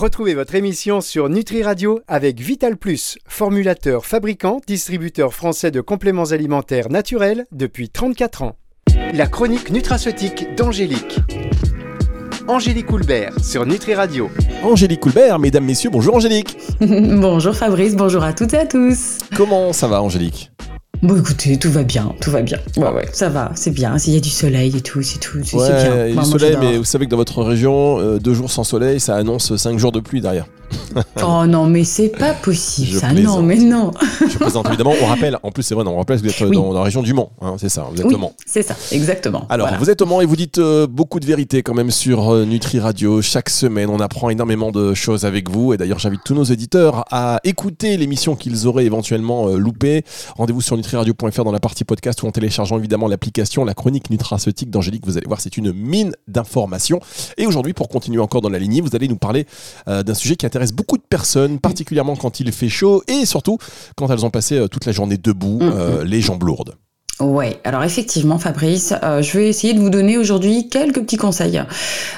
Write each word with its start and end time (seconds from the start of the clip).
Retrouvez 0.00 0.32
votre 0.32 0.54
émission 0.54 1.02
sur 1.02 1.28
Nutri 1.28 1.62
Radio 1.62 2.00
avec 2.08 2.40
Vital 2.40 2.78
Plus, 2.78 3.18
formulateur, 3.28 4.06
fabricant, 4.06 4.62
distributeur 4.66 5.34
français 5.34 5.70
de 5.70 5.82
compléments 5.82 6.30
alimentaires 6.30 6.88
naturels 6.88 7.44
depuis 7.52 7.90
34 7.90 8.40
ans. 8.40 8.56
La 9.12 9.26
chronique 9.26 9.70
nutraceutique 9.70 10.54
d'Angélique. 10.56 11.18
Angélique 12.48 12.86
Coulbert 12.86 13.44
sur 13.44 13.66
Nutri 13.66 13.92
Radio. 13.92 14.30
Angélique 14.62 15.00
Coulbert, 15.00 15.38
mesdames, 15.38 15.66
messieurs, 15.66 15.90
bonjour 15.90 16.16
Angélique. 16.16 16.56
bonjour 16.80 17.54
Fabrice, 17.54 17.94
bonjour 17.94 18.24
à 18.24 18.32
toutes 18.32 18.54
et 18.54 18.58
à 18.60 18.64
tous. 18.64 19.18
Comment 19.36 19.74
ça 19.74 19.86
va 19.86 20.00
Angélique? 20.00 20.50
Bon, 21.02 21.16
écoutez, 21.16 21.56
tout 21.56 21.70
va 21.70 21.82
bien, 21.82 22.14
tout 22.20 22.30
va 22.30 22.42
bien. 22.42 22.58
Ouais, 22.76 22.90
ouais, 22.90 23.08
ça 23.12 23.30
va, 23.30 23.52
c'est 23.54 23.70
bien. 23.70 23.96
S'il 23.96 24.12
y 24.12 24.18
a 24.18 24.20
du 24.20 24.28
soleil 24.28 24.76
et 24.76 24.82
tout, 24.82 25.02
c'est 25.02 25.18
tout, 25.18 25.38
c'est 25.42 25.56
ouais, 25.56 25.68
bien. 25.68 26.06
Il 26.08 26.14
y 26.14 26.18
a 26.18 26.22
du 26.22 26.28
soleil, 26.28 26.56
mais 26.60 26.76
vous 26.76 26.84
savez 26.84 27.06
que 27.06 27.10
dans 27.10 27.16
votre 27.16 27.42
région, 27.42 27.98
euh, 27.98 28.18
deux 28.18 28.34
jours 28.34 28.50
sans 28.50 28.64
soleil, 28.64 29.00
ça 29.00 29.16
annonce 29.16 29.56
cinq 29.56 29.78
jours 29.78 29.92
de 29.92 30.00
pluie 30.00 30.20
derrière. 30.20 30.46
oh 31.22 31.46
non, 31.46 31.66
mais 31.66 31.84
c'est 31.84 32.08
pas 32.08 32.32
possible 32.32 32.98
ça. 32.98 33.12
Non, 33.12 33.42
mais 33.42 33.56
non. 33.56 33.92
je 34.20 34.36
plaisante 34.38 34.66
évidemment. 34.68 34.94
On 35.02 35.06
rappelle, 35.06 35.38
en 35.42 35.50
plus, 35.50 35.62
c'est 35.62 35.74
vrai, 35.74 35.84
on 35.86 35.96
rappelle 35.96 36.20
que 36.20 36.26
vous 36.26 36.30
êtes 36.30 36.52
dans, 36.52 36.72
la 36.72 36.82
région 36.82 37.02
du 37.02 37.14
Mans. 37.14 37.30
Hein, 37.40 37.56
c'est 37.58 37.68
ça, 37.68 37.86
vous 37.90 38.00
êtes 38.00 38.06
oui, 38.06 38.14
au 38.14 38.18
Mans. 38.18 38.32
C'est 38.46 38.62
ça, 38.62 38.76
exactement. 38.92 39.46
Alors, 39.48 39.66
voilà. 39.66 39.78
vous 39.78 39.90
êtes 39.90 40.02
au 40.02 40.06
Mans 40.06 40.20
et 40.20 40.26
vous 40.26 40.36
dites 40.36 40.58
euh, 40.58 40.86
beaucoup 40.86 41.20
de 41.20 41.26
vérités 41.26 41.62
quand 41.62 41.74
même 41.74 41.90
sur 41.90 42.30
euh, 42.30 42.44
Nutri 42.44 42.80
Radio. 42.80 43.22
Chaque 43.22 43.50
semaine, 43.50 43.90
on 43.90 44.00
apprend 44.00 44.30
énormément 44.30 44.70
de 44.70 44.94
choses 44.94 45.24
avec 45.24 45.48
vous. 45.48 45.72
Et 45.72 45.76
d'ailleurs, 45.76 45.98
j'invite 45.98 46.22
tous 46.24 46.34
nos 46.34 46.44
éditeurs 46.44 47.04
à 47.10 47.40
écouter 47.44 47.96
l'émission 47.96 48.36
qu'ils 48.36 48.66
auraient 48.66 48.86
éventuellement 48.86 49.48
euh, 49.48 49.56
loupée. 49.56 50.04
Rendez-vous 50.36 50.60
sur 50.60 50.76
nutriradio.fr 50.76 51.44
dans 51.44 51.52
la 51.52 51.60
partie 51.60 51.84
podcast 51.84 52.22
ou 52.22 52.26
en 52.26 52.30
téléchargeant 52.30 52.78
évidemment 52.78 53.08
l'application 53.08 53.64
La 53.64 53.74
Chronique 53.74 54.10
Nutraceutique 54.10 54.70
d'Angélique. 54.70 55.02
Vous 55.06 55.16
allez 55.16 55.26
voir, 55.26 55.40
c'est 55.40 55.56
une 55.56 55.72
mine 55.72 56.12
d'informations. 56.28 57.00
Et 57.36 57.46
aujourd'hui, 57.46 57.72
pour 57.72 57.88
continuer 57.88 58.20
encore 58.20 58.40
dans 58.40 58.48
la 58.48 58.58
lignée, 58.58 58.80
vous 58.80 58.94
allez 58.94 59.08
nous 59.08 59.16
parler 59.16 59.46
euh, 59.88 60.02
d'un 60.02 60.14
sujet 60.14 60.36
qui 60.36 60.46
intéresse 60.46 60.59
beaucoup 60.72 60.96
de 60.96 61.02
personnes, 61.02 61.58
particulièrement 61.58 62.16
quand 62.16 62.40
il 62.40 62.52
fait 62.52 62.68
chaud 62.68 63.02
et 63.08 63.26
surtout 63.26 63.58
quand 63.96 64.08
elles 64.10 64.24
ont 64.24 64.30
passé 64.30 64.56
euh, 64.56 64.68
toute 64.68 64.86
la 64.86 64.92
journée 64.92 65.16
debout, 65.16 65.58
euh, 65.62 66.04
les 66.04 66.20
jambes 66.20 66.44
lourdes. 66.44 66.76
Ouais, 67.20 67.60
alors 67.64 67.84
effectivement, 67.84 68.38
Fabrice, 68.38 68.94
euh, 69.02 69.20
je 69.20 69.36
vais 69.36 69.48
essayer 69.48 69.74
de 69.74 69.78
vous 69.78 69.90
donner 69.90 70.16
aujourd'hui 70.16 70.70
quelques 70.70 71.02
petits 71.02 71.18
conseils 71.18 71.62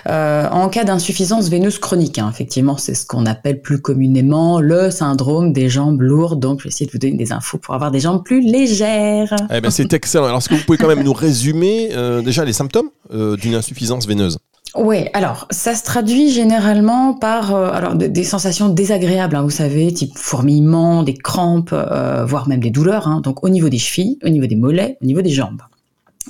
euh, 0.09 0.49
en 0.49 0.69
cas 0.69 0.85
d'insuffisance 0.85 1.49
veineuse 1.49 1.81
chronique. 1.81 2.19
Hein. 2.19 2.31
Effectivement, 2.33 2.77
c'est 2.77 2.95
ce 2.95 3.05
qu'on 3.05 3.27
appelle 3.27 3.61
plus 3.61 3.81
communément 3.81 4.61
le 4.61 4.93
syndrome 4.93 5.53
des 5.53 5.69
jambes 5.69 6.01
lourdes. 6.01 6.39
Donc, 6.39 6.61
je 6.61 6.65
vais 6.65 6.69
essayer 6.69 6.87
de 6.87 6.93
vous 6.93 6.99
donner 6.99 7.17
des 7.17 7.33
infos 7.33 7.59
pour 7.59 7.75
avoir 7.75 7.91
des 7.91 7.99
jambes 7.99 8.23
plus 8.23 8.41
légères. 8.43 9.35
Eh 9.53 9.61
ben, 9.61 9.71
c'est 9.71 9.93
excellent. 9.93 10.27
Alors, 10.27 10.39
est-ce 10.39 10.49
que 10.49 10.55
vous 10.55 10.65
pouvez 10.65 10.79
quand 10.79 10.89
même 10.89 11.03
nous 11.03 11.13
résumer 11.13 11.91
euh, 11.95 12.23
déjà 12.23 12.45
les 12.45 12.53
symptômes 12.53 12.91
d'une 13.11 13.57
insuffisance 13.57 14.07
veineuse? 14.07 14.39
Ouais, 14.75 15.11
alors 15.13 15.47
ça 15.51 15.75
se 15.75 15.85
traduit 15.85 16.31
généralement 16.31 17.13
par 17.13 17.55
euh, 17.55 17.71
alors 17.73 17.95
des, 17.95 18.09
des 18.09 18.25
sensations 18.25 18.71
désagréables, 18.71 19.37
hein, 19.37 19.43
vous 19.43 19.51
savez, 19.51 19.93
type 19.93 20.17
fourmillement, 20.17 21.03
des 21.03 21.15
crampes, 21.15 21.75
euh, 21.75 22.25
voire 22.25 22.49
même 22.49 22.61
des 22.61 22.71
douleurs. 22.71 23.07
Hein, 23.07 23.21
donc 23.21 23.45
au 23.45 23.51
niveau 23.51 23.69
des 23.69 23.79
chevilles, 23.79 24.19
au 24.25 24.31
niveau 24.31 24.47
des 24.47 24.57
mollets, 24.57 24.97
au 25.03 25.05
niveau 25.05 25.21
des 25.21 25.31
jambes. 25.31 25.61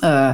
Euh, 0.04 0.32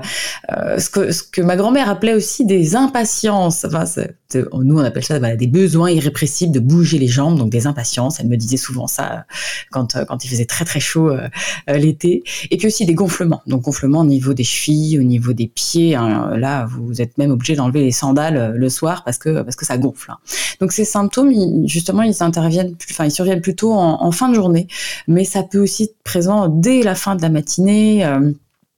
euh, 0.53 0.79
ce, 0.79 0.89
que, 0.89 1.11
ce 1.11 1.23
que 1.23 1.43
ma 1.43 1.57
grand-mère 1.57 1.91
appelait 1.91 2.15
aussi 2.15 2.47
des 2.47 2.77
impatiences. 2.77 3.65
Enfin, 3.65 3.87
c'est, 3.87 4.17
nous, 4.53 4.79
on 4.79 4.85
appelle 4.85 5.05
ça 5.05 5.19
voilà, 5.19 5.37
des 5.37 5.47
besoins 5.47 5.91
irrépressibles 5.91 6.53
de 6.53 6.61
bouger 6.61 6.99
les 6.99 7.09
jambes, 7.09 7.39
donc 7.39 7.51
des 7.51 7.67
impatiences. 7.67 8.21
Elle 8.21 8.29
me 8.29 8.37
disait 8.37 8.57
souvent 8.57 8.87
ça 8.87 9.27
quand, 9.71 9.97
quand 10.07 10.25
il 10.25 10.29
faisait 10.29 10.45
très 10.45 10.65
très 10.65 10.81
chaud 10.81 11.11
euh, 11.11 11.29
l'été. 11.69 12.23
Et 12.51 12.57
puis 12.57 12.69
aussi 12.69 12.87
des 12.87 12.95
gonflements. 12.95 13.43
Donc 13.47 13.63
gonflements 13.63 14.01
au 14.01 14.07
niveau 14.07 14.33
des 14.33 14.45
chevilles, 14.45 14.99
au 14.99 15.03
niveau 15.03 15.33
des 15.33 15.49
pieds. 15.49 15.95
Hein. 15.95 16.37
Là, 16.37 16.67
vous 16.67 17.03
êtes 17.03 17.19
même 17.19 17.31
obligé 17.31 17.57
d'enlever 17.57 17.83
les 17.83 17.93
sandales 17.93 18.55
le 18.55 18.69
soir 18.69 19.03
parce 19.05 19.19
que, 19.19 19.43
parce 19.43 19.57
que 19.57 19.67
ça 19.67 19.77
gonfle. 19.77 20.13
Hein. 20.13 20.19
Donc 20.61 20.73
ces 20.73 20.85
symptômes, 20.85 21.33
ils, 21.33 21.69
justement, 21.69 22.03
ils 22.03 22.23
interviennent, 22.23 22.75
enfin, 22.91 23.05
ils 23.05 23.11
surviennent 23.11 23.41
plutôt 23.41 23.73
en, 23.73 24.03
en, 24.03 24.13
fin 24.13 24.29
de 24.29 24.35
journée, 24.35 24.69
mais 25.07 25.25
ça 25.25 25.43
peut 25.43 25.59
aussi 25.59 25.85
être 25.85 25.97
présent 26.05 26.49
dès 26.49 26.83
la 26.83 26.95
fin 26.95 27.17
de 27.17 27.23
la 27.23 27.29
matinée. 27.29 28.05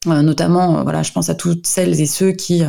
Euh, 0.06 0.10
euh, 0.10 0.22
notamment, 0.22 0.82
voilà, 0.82 1.02
je 1.02 1.12
pense 1.12 1.28
à 1.28 1.34
toutes 1.34 1.66
celles 1.66 2.00
et 2.00 2.06
ceux 2.06 2.32
qui 2.32 2.62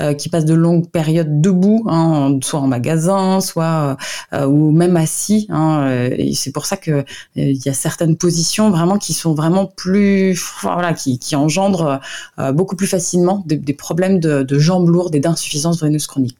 euh, 0.00 0.14
qui 0.14 0.30
passent 0.30 0.46
de 0.46 0.54
longues 0.54 0.88
périodes 0.88 1.40
debout, 1.40 1.84
hein, 1.86 2.38
soit 2.42 2.60
en 2.60 2.66
magasin, 2.68 3.40
soit 3.40 3.98
euh, 4.32 4.46
ou 4.46 4.70
même 4.70 4.96
assis. 4.96 5.46
Hein, 5.50 6.08
et 6.16 6.34
c'est 6.34 6.52
pour 6.52 6.64
ça 6.66 6.76
que 6.76 7.04
il 7.36 7.62
y 7.64 7.68
a 7.68 7.74
certaines 7.74 8.16
positions 8.16 8.70
vraiment 8.70 8.98
qui 8.98 9.12
sont 9.12 9.34
vraiment 9.34 9.66
plus, 9.66 10.40
voilà, 10.62 10.94
qui, 10.94 11.18
engendrent 11.36 12.00
beaucoup 12.52 12.76
plus 12.76 12.86
facilement 12.86 13.44
des, 13.46 13.74
problèmes 13.74 14.18
de, 14.18 14.42
de, 14.42 14.58
jambes 14.58 14.88
lourdes 14.88 15.14
et 15.14 15.20
d'insuffisance 15.20 15.82
veineuse 15.82 16.06
chronique. 16.06 16.38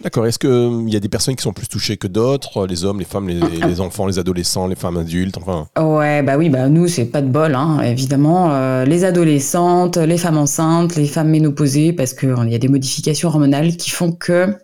D'accord. 0.00 0.26
Est-ce 0.26 0.38
qu'il 0.38 0.92
y 0.92 0.96
a 0.96 1.00
des 1.00 1.08
personnes 1.08 1.36
qui 1.36 1.42
sont 1.42 1.52
plus 1.52 1.68
touchées 1.68 1.96
que 1.96 2.06
d'autres 2.06 2.66
Les 2.66 2.84
hommes, 2.84 2.98
les 2.98 3.04
femmes, 3.04 3.28
les, 3.28 3.80
enfants, 3.80 4.06
les 4.06 4.18
adolescents, 4.18 4.66
les 4.66 4.76
femmes 4.76 4.96
adultes, 4.96 5.36
enfin? 5.38 5.68
Ouais, 5.78 6.22
bah 6.22 6.36
oui, 6.36 6.48
bah 6.48 6.68
nous, 6.68 6.88
c'est 6.88 7.06
pas 7.06 7.22
de 7.22 7.28
bol, 7.28 7.54
hein, 7.54 7.80
évidemment. 7.82 8.52
Euh, 8.52 8.84
les 8.84 9.04
adolescentes, 9.04 9.96
les 9.96 10.18
femmes 10.18 10.38
enceintes, 10.38 10.96
les 10.96 11.06
femmes 11.06 11.30
ménopausées, 11.30 11.92
parce 11.92 12.12
qu'il 12.12 12.48
y 12.48 12.54
a 12.54 12.58
des 12.58 12.68
modifications 12.68 13.28
hormonales 13.28 13.76
qui 13.76 13.90
font 13.90 14.12
que 14.12 14.54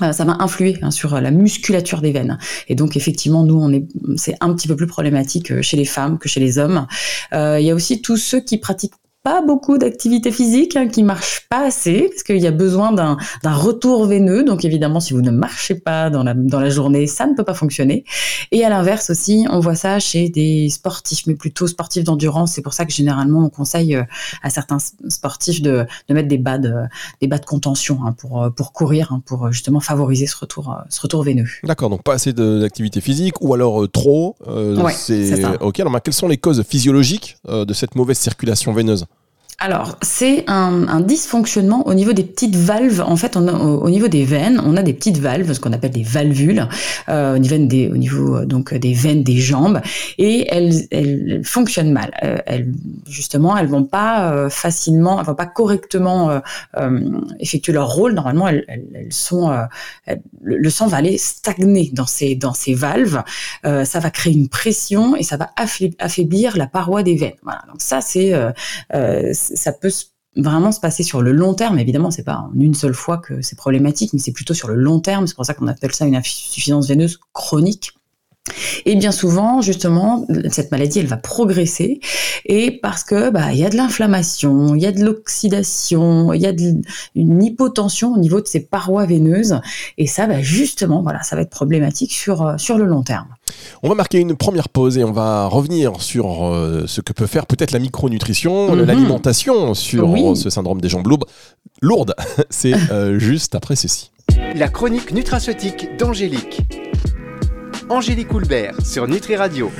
euh, 0.00 0.12
ça 0.12 0.24
va 0.24 0.36
influer 0.40 0.78
hein, 0.80 0.90
sur 0.90 1.20
la 1.20 1.30
musculature 1.30 2.00
des 2.00 2.12
veines. 2.12 2.38
Et 2.68 2.74
donc 2.74 2.96
effectivement, 2.96 3.44
nous, 3.44 3.60
on 3.60 3.70
est, 3.72 3.86
c'est 4.16 4.36
un 4.40 4.54
petit 4.54 4.66
peu 4.66 4.74
plus 4.74 4.86
problématique 4.86 5.60
chez 5.60 5.76
les 5.76 5.84
femmes 5.84 6.18
que 6.18 6.28
chez 6.28 6.40
les 6.40 6.58
hommes. 6.58 6.86
Euh, 7.34 7.60
il 7.60 7.66
y 7.66 7.70
a 7.70 7.74
aussi 7.74 8.00
tous 8.00 8.16
ceux 8.16 8.40
qui 8.40 8.56
pratiquent 8.56 8.94
pas 9.22 9.42
beaucoup 9.42 9.78
d'activité 9.78 10.30
physique, 10.30 10.76
hein, 10.76 10.88
qui 10.88 11.02
marche 11.02 11.46
pas 11.48 11.66
assez, 11.66 12.08
parce 12.08 12.22
qu'il 12.22 12.38
y 12.38 12.46
a 12.46 12.52
besoin 12.52 12.92
d'un, 12.92 13.16
retour 13.44 14.06
veineux. 14.06 14.44
Donc 14.44 14.64
évidemment, 14.64 15.00
si 15.00 15.12
vous 15.12 15.22
ne 15.22 15.30
marchez 15.30 15.74
pas 15.74 16.10
dans 16.10 16.22
la, 16.22 16.34
dans 16.34 16.60
la 16.60 16.70
journée, 16.70 17.06
ça 17.06 17.26
ne 17.26 17.34
peut 17.34 17.44
pas 17.44 17.54
fonctionner. 17.54 18.04
Et 18.50 18.64
à 18.64 18.68
l'inverse 18.68 19.10
aussi, 19.10 19.46
on 19.50 19.60
voit 19.60 19.74
ça 19.74 19.98
chez 19.98 20.28
des 20.28 20.68
sportifs, 20.70 21.26
mais 21.26 21.34
plutôt 21.34 21.66
sportifs 21.66 22.04
d'endurance. 22.04 22.52
C'est 22.52 22.62
pour 22.62 22.74
ça 22.74 22.84
que 22.84 22.92
généralement, 22.92 23.44
on 23.44 23.50
conseille 23.50 23.98
à 24.42 24.50
certains 24.50 24.78
sportifs 25.08 25.62
de, 25.62 25.86
de 26.08 26.14
mettre 26.14 26.28
des 26.28 26.38
bas 26.38 26.58
de, 26.58 26.72
des 27.20 27.28
bas 27.28 27.38
de 27.38 27.44
contention 27.44 28.00
hein, 28.04 28.12
pour, 28.12 28.48
pour 28.56 28.72
courir, 28.72 29.12
hein, 29.12 29.22
pour 29.24 29.52
justement 29.52 29.80
favoriser 29.80 30.26
ce 30.26 30.36
retour, 30.36 30.76
ce 30.88 31.00
retour 31.00 31.22
veineux. 31.22 31.46
D'accord, 31.64 31.90
donc 31.90 32.02
pas 32.02 32.14
assez 32.14 32.32
d'activité 32.32 33.00
physique, 33.00 33.40
ou 33.40 33.54
alors 33.54 33.82
euh, 33.82 33.88
trop. 33.88 34.36
Euh, 34.46 34.80
ouais, 34.80 34.92
c'est... 34.92 35.44
Ok, 35.60 35.80
alors 35.80 36.02
quelles 36.02 36.14
sont 36.14 36.28
les 36.28 36.38
causes 36.38 36.62
physiologiques 36.62 37.36
euh, 37.48 37.64
de 37.64 37.74
cette 37.74 37.94
mauvaise 37.94 38.18
circulation 38.18 38.72
veineuse? 38.72 39.06
Alors, 39.62 39.96
c'est 40.02 40.42
un, 40.48 41.00
dysfonctionnement 41.02 41.86
au 41.86 41.94
niveau 41.94 42.12
des 42.12 42.24
petites 42.24 42.56
valves. 42.56 43.00
En 43.00 43.14
fait, 43.14 43.36
on 43.36 43.46
a, 43.46 43.52
au, 43.52 43.82
au, 43.82 43.90
niveau 43.90 44.08
des 44.08 44.24
veines, 44.24 44.60
on 44.66 44.76
a 44.76 44.82
des 44.82 44.92
petites 44.92 45.18
valves, 45.18 45.52
ce 45.52 45.60
qu'on 45.60 45.72
appelle 45.72 45.92
des 45.92 46.02
valvules, 46.02 46.66
euh, 47.08 47.36
au 47.36 47.38
niveau, 47.38 47.56
des, 47.58 47.88
au 47.88 47.96
niveau 47.96 48.44
donc 48.44 48.74
des 48.74 48.92
veines 48.92 49.22
des 49.22 49.36
jambes, 49.36 49.80
et 50.18 50.48
elles, 50.50 51.44
fonctionnent 51.44 51.92
mal. 51.92 52.10
Euh, 52.24 52.38
elles, 52.44 52.72
justement, 53.08 53.56
elles 53.56 53.68
vont 53.68 53.84
pas 53.84 54.32
euh, 54.32 54.50
facilement, 54.50 55.20
elles 55.20 55.26
vont 55.26 55.36
pas 55.36 55.46
correctement 55.46 56.40
euh, 56.76 57.20
effectuer 57.38 57.72
leur 57.72 57.88
rôle. 57.88 58.14
Normalement, 58.14 58.48
elles, 58.48 58.64
elles 58.68 59.12
sont, 59.12 59.56
le 60.42 60.70
sang 60.70 60.88
va 60.88 60.96
aller 60.96 61.18
stagner 61.18 61.90
dans 61.92 62.06
ces 62.06 62.34
dans 62.34 62.52
ces 62.52 62.74
valves. 62.74 63.22
ça 63.62 64.00
va 64.00 64.10
créer 64.10 64.32
une 64.32 64.48
pression 64.48 65.14
et 65.14 65.22
ça 65.22 65.36
va 65.36 65.50
affaiblir 65.56 66.56
la 66.56 66.66
paroi 66.66 67.04
des 67.04 67.14
veines. 67.14 67.38
Voilà. 67.44 67.60
Donc 67.68 67.80
ça, 67.80 68.00
c'est 68.00 68.32
ça 69.54 69.72
peut 69.72 69.90
vraiment 70.36 70.72
se 70.72 70.80
passer 70.80 71.02
sur 71.02 71.22
le 71.22 71.32
long 71.32 71.54
terme. 71.54 71.78
Évidemment, 71.78 72.10
c'est 72.10 72.24
pas 72.24 72.36
en 72.36 72.52
une 72.58 72.74
seule 72.74 72.94
fois 72.94 73.18
que 73.18 73.42
c'est 73.42 73.56
problématique, 73.56 74.12
mais 74.12 74.18
c'est 74.18 74.32
plutôt 74.32 74.54
sur 74.54 74.68
le 74.68 74.74
long 74.74 75.00
terme. 75.00 75.26
C'est 75.26 75.34
pour 75.34 75.44
ça 75.44 75.54
qu'on 75.54 75.68
appelle 75.68 75.94
ça 75.94 76.06
une 76.06 76.16
insuffisance 76.16 76.88
veineuse 76.88 77.18
chronique. 77.32 77.92
Et 78.84 78.96
bien 78.96 79.12
souvent, 79.12 79.60
justement, 79.60 80.26
cette 80.50 80.72
maladie, 80.72 80.98
elle 80.98 81.06
va 81.06 81.16
progresser, 81.16 82.00
et 82.44 82.72
parce 82.82 83.04
que 83.04 83.30
bah 83.30 83.52
il 83.52 83.58
y 83.58 83.64
a 83.64 83.70
de 83.70 83.76
l'inflammation, 83.76 84.74
il 84.74 84.82
y 84.82 84.86
a 84.86 84.92
de 84.92 85.04
l'oxydation, 85.04 86.32
il 86.32 86.42
y 86.42 86.46
a 86.46 86.52
de, 86.52 86.74
une 87.14 87.42
hypotension 87.42 88.12
au 88.12 88.18
niveau 88.18 88.40
de 88.40 88.46
ces 88.46 88.60
parois 88.60 89.06
veineuses, 89.06 89.60
et 89.98 90.06
ça, 90.06 90.26
bah 90.26 90.42
justement, 90.42 91.02
voilà, 91.02 91.22
ça 91.22 91.36
va 91.36 91.42
être 91.42 91.50
problématique 91.50 92.12
sur 92.12 92.54
sur 92.58 92.78
le 92.78 92.84
long 92.84 93.02
terme. 93.02 93.28
On 93.82 93.88
va 93.88 93.94
marquer 93.94 94.18
une 94.18 94.34
première 94.34 94.68
pause 94.68 94.98
et 94.98 95.04
on 95.04 95.12
va 95.12 95.46
revenir 95.46 96.00
sur 96.00 96.44
euh, 96.44 96.84
ce 96.86 97.00
que 97.00 97.12
peut 97.12 97.26
faire 97.26 97.46
peut-être 97.46 97.70
la 97.70 97.78
micronutrition, 97.78 98.74
mm-hmm. 98.74 98.84
l'alimentation 98.84 99.74
sur 99.74 100.08
oui. 100.08 100.36
ce 100.36 100.50
syndrome 100.50 100.80
des 100.80 100.88
jambes 100.88 101.06
lourdes. 101.06 101.26
Lourdes, 101.80 102.14
c'est 102.50 102.74
euh, 102.90 103.18
juste 103.18 103.54
après 103.54 103.76
ceci. 103.76 104.10
La 104.54 104.68
chronique 104.68 105.12
nutraceutique 105.12 105.96
d'Angélique. 105.98 106.62
Angélique 107.92 108.28
Coulbert 108.28 108.74
sur 108.82 109.06
Nutri 109.06 109.36
Radio. 109.36 109.70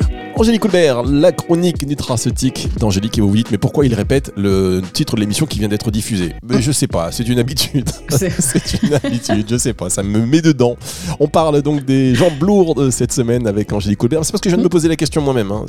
Angélique 0.43 0.63
Coulbert, 0.63 1.05
la 1.05 1.31
chronique 1.31 1.87
nutraceutique 1.87 2.67
d'Angélique 2.77 3.17
et 3.17 3.21
vous 3.21 3.29
vous 3.29 3.37
dites 3.37 3.53
mais 3.53 3.59
pourquoi 3.59 3.87
il 3.87 3.95
répète 3.95 4.33
le 4.37 4.83
titre 4.93 5.15
de 5.15 5.21
l'émission 5.21 5.47
qui 5.47 5.61
vient 5.61 5.69
d'être 5.69 5.93
diffusée? 5.93 6.35
Mais 6.43 6.61
je 6.61 6.73
sais 6.73 6.89
pas, 6.89 7.13
c'est 7.13 7.29
une 7.29 7.39
habitude. 7.39 7.89
c'est 8.11 8.83
une 8.83 8.95
habitude, 8.95 9.47
je 9.49 9.57
sais 9.57 9.73
pas, 9.73 9.89
ça 9.89 10.03
me 10.03 10.27
met 10.27 10.43
dedans. 10.43 10.77
On 11.21 11.29
parle 11.29 11.63
donc 11.63 11.85
des 11.85 12.17
jambes 12.17 12.43
lourdes 12.43 12.91
cette 12.91 13.13
semaine 13.13 13.47
avec 13.47 13.73
Angélique 13.73 14.01
Coulbert. 14.01 14.25
C'est 14.25 14.33
parce 14.33 14.41
que 14.41 14.51
je 14.51 14.57
viens 14.57 14.59
de 14.59 14.65
me 14.65 14.69
poser 14.69 14.89
la 14.89 14.97
question 14.97 15.23
moi-même. 15.23 15.53
Hein. 15.53 15.65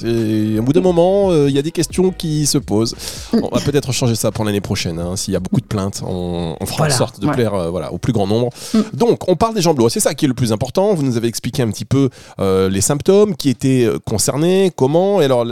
Au 0.58 0.64
bout 0.64 0.74
d'un 0.74 0.82
moment, 0.82 1.30
euh, 1.30 1.50
il 1.50 1.56
y 1.56 1.60
a 1.60 1.62
des 1.62 1.70
questions 1.70 2.10
qui 2.10 2.48
se 2.48 2.58
posent. 2.58 2.96
On 3.32 3.50
va 3.50 3.62
peut-être 3.62 3.92
changer 3.92 4.16
ça 4.16 4.32
pour 4.32 4.44
l'année 4.44 4.60
prochaine. 4.60 4.98
Hein. 4.98 5.16
S'il 5.18 5.36
y 5.36 5.38
a 5.38 5.40
beaucoup 5.40 5.62
de 5.62 5.68
plaintes, 5.68 6.02
on, 6.04 6.56
fera 6.66 6.88
en 6.88 6.90
sorte 6.90 7.20
de 7.20 7.28
plaire 7.28 7.54
euh, 7.54 7.70
voilà, 7.70 7.94
au 7.94 8.00
plus 8.00 8.12
grand 8.12 8.26
nombre. 8.26 8.50
Mm. 8.74 8.80
Donc, 8.96 9.30
on 9.30 9.36
parle 9.36 9.54
des 9.54 9.62
jambes 9.62 9.78
lourdes. 9.78 9.92
C'est 9.92 10.00
ça 10.00 10.16
qui 10.16 10.26
est 10.26 10.28
le 10.28 10.34
plus 10.34 10.52
important. 10.52 10.96
Vous 10.96 11.04
nous 11.04 11.16
avez 11.16 11.28
expliqué 11.28 11.62
un 11.62 11.70
petit 11.70 11.86
peu 11.86 12.10
euh, 12.40 12.70
les 12.70 12.82
symptômes 12.82 13.36
qui 13.36 13.50
étaient 13.50 13.88
concernés 14.08 14.63
comment, 14.72 15.22
et 15.22 15.26
alors 15.26 15.46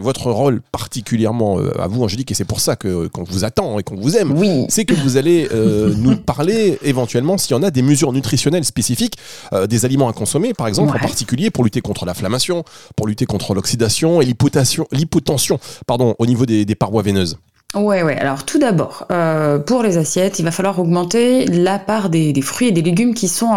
votre 0.00 0.30
rôle 0.30 0.60
particulièrement 0.72 1.58
euh, 1.58 1.80
à 1.80 1.86
vous, 1.88 2.02
Angélique, 2.02 2.30
et 2.30 2.34
c'est 2.34 2.44
pour 2.44 2.60
ça 2.60 2.76
que 2.76 3.06
qu'on 3.08 3.24
vous 3.24 3.44
attend 3.44 3.78
et 3.78 3.82
qu'on 3.82 3.96
vous 3.96 4.16
aime, 4.16 4.36
c'est 4.68 4.84
que 4.84 4.94
vous 4.94 5.16
allez 5.16 5.48
euh, 5.52 5.94
nous 5.98 6.16
parler 6.16 6.78
éventuellement 6.82 7.38
s'il 7.38 7.56
y 7.56 7.58
en 7.58 7.62
a 7.62 7.70
des 7.70 7.82
mesures 7.82 8.12
nutritionnelles 8.12 8.64
spécifiques, 8.64 9.16
euh, 9.52 9.66
des 9.66 9.84
aliments 9.84 10.08
à 10.08 10.12
consommer, 10.12 10.54
par 10.54 10.66
exemple, 10.66 10.96
en 10.96 11.00
particulier 11.00 11.50
pour 11.50 11.64
lutter 11.64 11.80
contre 11.80 12.04
l'inflammation, 12.04 12.64
pour 12.96 13.06
lutter 13.06 13.26
contre 13.26 13.54
l'oxydation 13.54 14.20
et 14.20 14.24
l'hypotension, 14.24 15.58
pardon, 15.86 16.14
au 16.18 16.26
niveau 16.26 16.46
des 16.46 16.74
parois 16.74 17.02
veineuses. 17.02 17.38
Ouais, 17.74 18.02
ouais. 18.02 18.18
Alors 18.18 18.44
tout 18.44 18.58
d'abord, 18.58 19.06
euh, 19.10 19.58
pour 19.58 19.82
les 19.82 19.96
assiettes, 19.96 20.38
il 20.38 20.44
va 20.44 20.50
falloir 20.50 20.78
augmenter 20.78 21.46
la 21.46 21.78
part 21.78 22.10
des, 22.10 22.34
fruits 22.42 22.68
et 22.68 22.72
des 22.72 22.82
légumes 22.82 23.14
qui 23.14 23.28
sont 23.28 23.54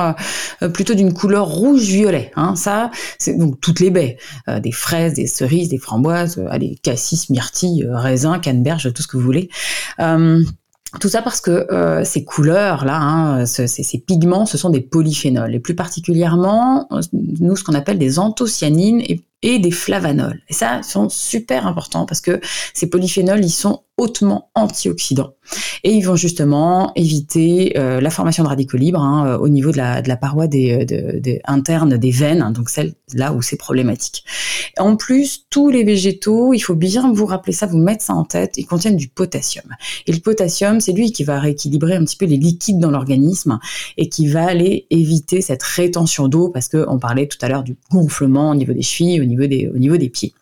euh, 0.62 0.69
plutôt 0.69 0.94
d'une 0.94 1.13
couleur 1.13 1.47
rouge-violet. 1.47 2.31
Hein. 2.38 2.56
Ça, 2.56 2.91
c'est 3.19 3.38
donc 3.38 3.59
toutes 3.59 3.81
les 3.81 3.89
baies, 3.89 4.17
euh, 4.47 4.62
des 4.62 4.71
fraises, 4.71 5.15
des 5.15 5.27
cerises, 5.27 5.67
des 5.67 5.77
framboises, 5.77 6.41
allez, 6.50 6.79
cassis, 6.81 7.29
myrtilles, 7.29 7.85
raisins, 7.91 8.39
canneberges, 8.41 8.94
tout 8.94 9.01
ce 9.01 9.07
que 9.07 9.17
vous 9.17 9.23
voulez. 9.23 9.50
Tout 11.01 11.09
ça 11.09 11.21
parce 11.21 11.41
que 11.41 11.68
ces 12.06 12.23
couleurs-là, 12.23 12.97
hein, 12.97 13.45
ces, 13.45 13.68
ces, 13.68 13.97
pigments, 13.97 14.45
ce 14.45 14.57
sont 14.57 14.69
des 14.69 14.79
polyphénols, 14.79 15.53
et 15.53 15.59
plus 15.59 15.75
particulièrement, 15.75 16.88
nous, 17.11 17.57
ce 17.57 17.65
qu'on 17.65 17.73
appelle 17.73 17.97
des 17.97 18.18
anthocyanines 18.18 19.01
et, 19.01 19.21
et 19.45 19.59
des 19.59 19.71
flavanols. 19.71 20.42
Et 20.50 20.53
ça, 20.53 20.81
sont 20.81 21.07
super 21.07 21.68
importants 21.68 22.07
parce 22.07 22.19
que 22.19 22.42
ces 22.74 22.89
polyphénols, 22.89 23.45
ils 23.45 23.51
sont 23.51 23.83
hautement 23.97 24.50
antioxydants. 24.56 25.36
Et 25.83 25.92
ils 25.92 26.01
vont 26.01 26.15
justement 26.15 26.92
éviter 26.95 27.77
euh, 27.77 28.01
la 28.01 28.09
formation 28.09 28.44
de 28.44 28.50
radicaux 28.50 28.77
libres 28.77 29.00
hein, 29.00 29.27
euh, 29.27 29.38
au 29.38 29.47
niveau 29.47 29.71
de 29.71 29.77
la, 29.77 30.18
paroi 30.18 30.47
euh, 30.53 31.38
interne 31.45 31.97
des 31.97 32.12
veines, 32.12 32.42
hein, 32.42 32.51
donc 32.51 32.69
celle 32.69 32.94
là 33.13 33.31
où 33.31 33.42
c'est 33.42 33.56
problématique. 33.56 34.25
En 34.77 34.97
plus, 34.97 35.45
tous 35.50 35.69
les 35.69 35.83
végétaux, 35.83 36.53
il 36.53 36.59
faut 36.59 36.75
bien 36.75 37.13
vous 37.13 37.25
rappeler 37.25 37.53
ça, 37.53 37.68
vous 37.68 37.77
mettre 37.77 38.03
ça 38.03 38.13
en 38.13 38.25
tête, 38.25 38.57
ils 38.57 38.65
contiennent 38.65 38.97
du 38.97 39.07
potassium. 39.07 39.65
Et 40.07 40.12
le 40.12 40.19
potassium, 40.19 40.81
c'est 40.81 40.92
lui 40.92 41.12
qui 41.12 41.24
va 41.24 41.39
rééquilibrer 41.39 41.95
un 41.95 42.03
petit 42.03 42.18
peu 42.18 42.25
les 42.25 42.38
liquides 42.38 42.80
dans 42.80 42.92
l'organisme 42.92 43.59
et 43.97 44.09
qui 44.09 44.27
va 44.27 44.45
aller 44.45 44.88
éviter 44.89 45.42
cette 45.42 45.63
rétention 45.63 46.27
d'eau 46.27 46.50
parce 46.50 46.68
qu'on 46.68 47.00
parlait 47.00 47.27
tout 47.27 47.38
à 47.42 47.47
l'heure 47.47 47.63
du 47.63 47.77
gonflement 47.92 48.50
au 48.50 48.56
niveau 48.56 48.74
des 48.74 48.81
chevilles, 48.81 49.21
au 49.21 49.25
niveau 49.25 49.34
des, 49.43 49.67
au 49.67 49.77
niveau 49.77 49.97
des 49.97 50.09
pieds. 50.09 50.33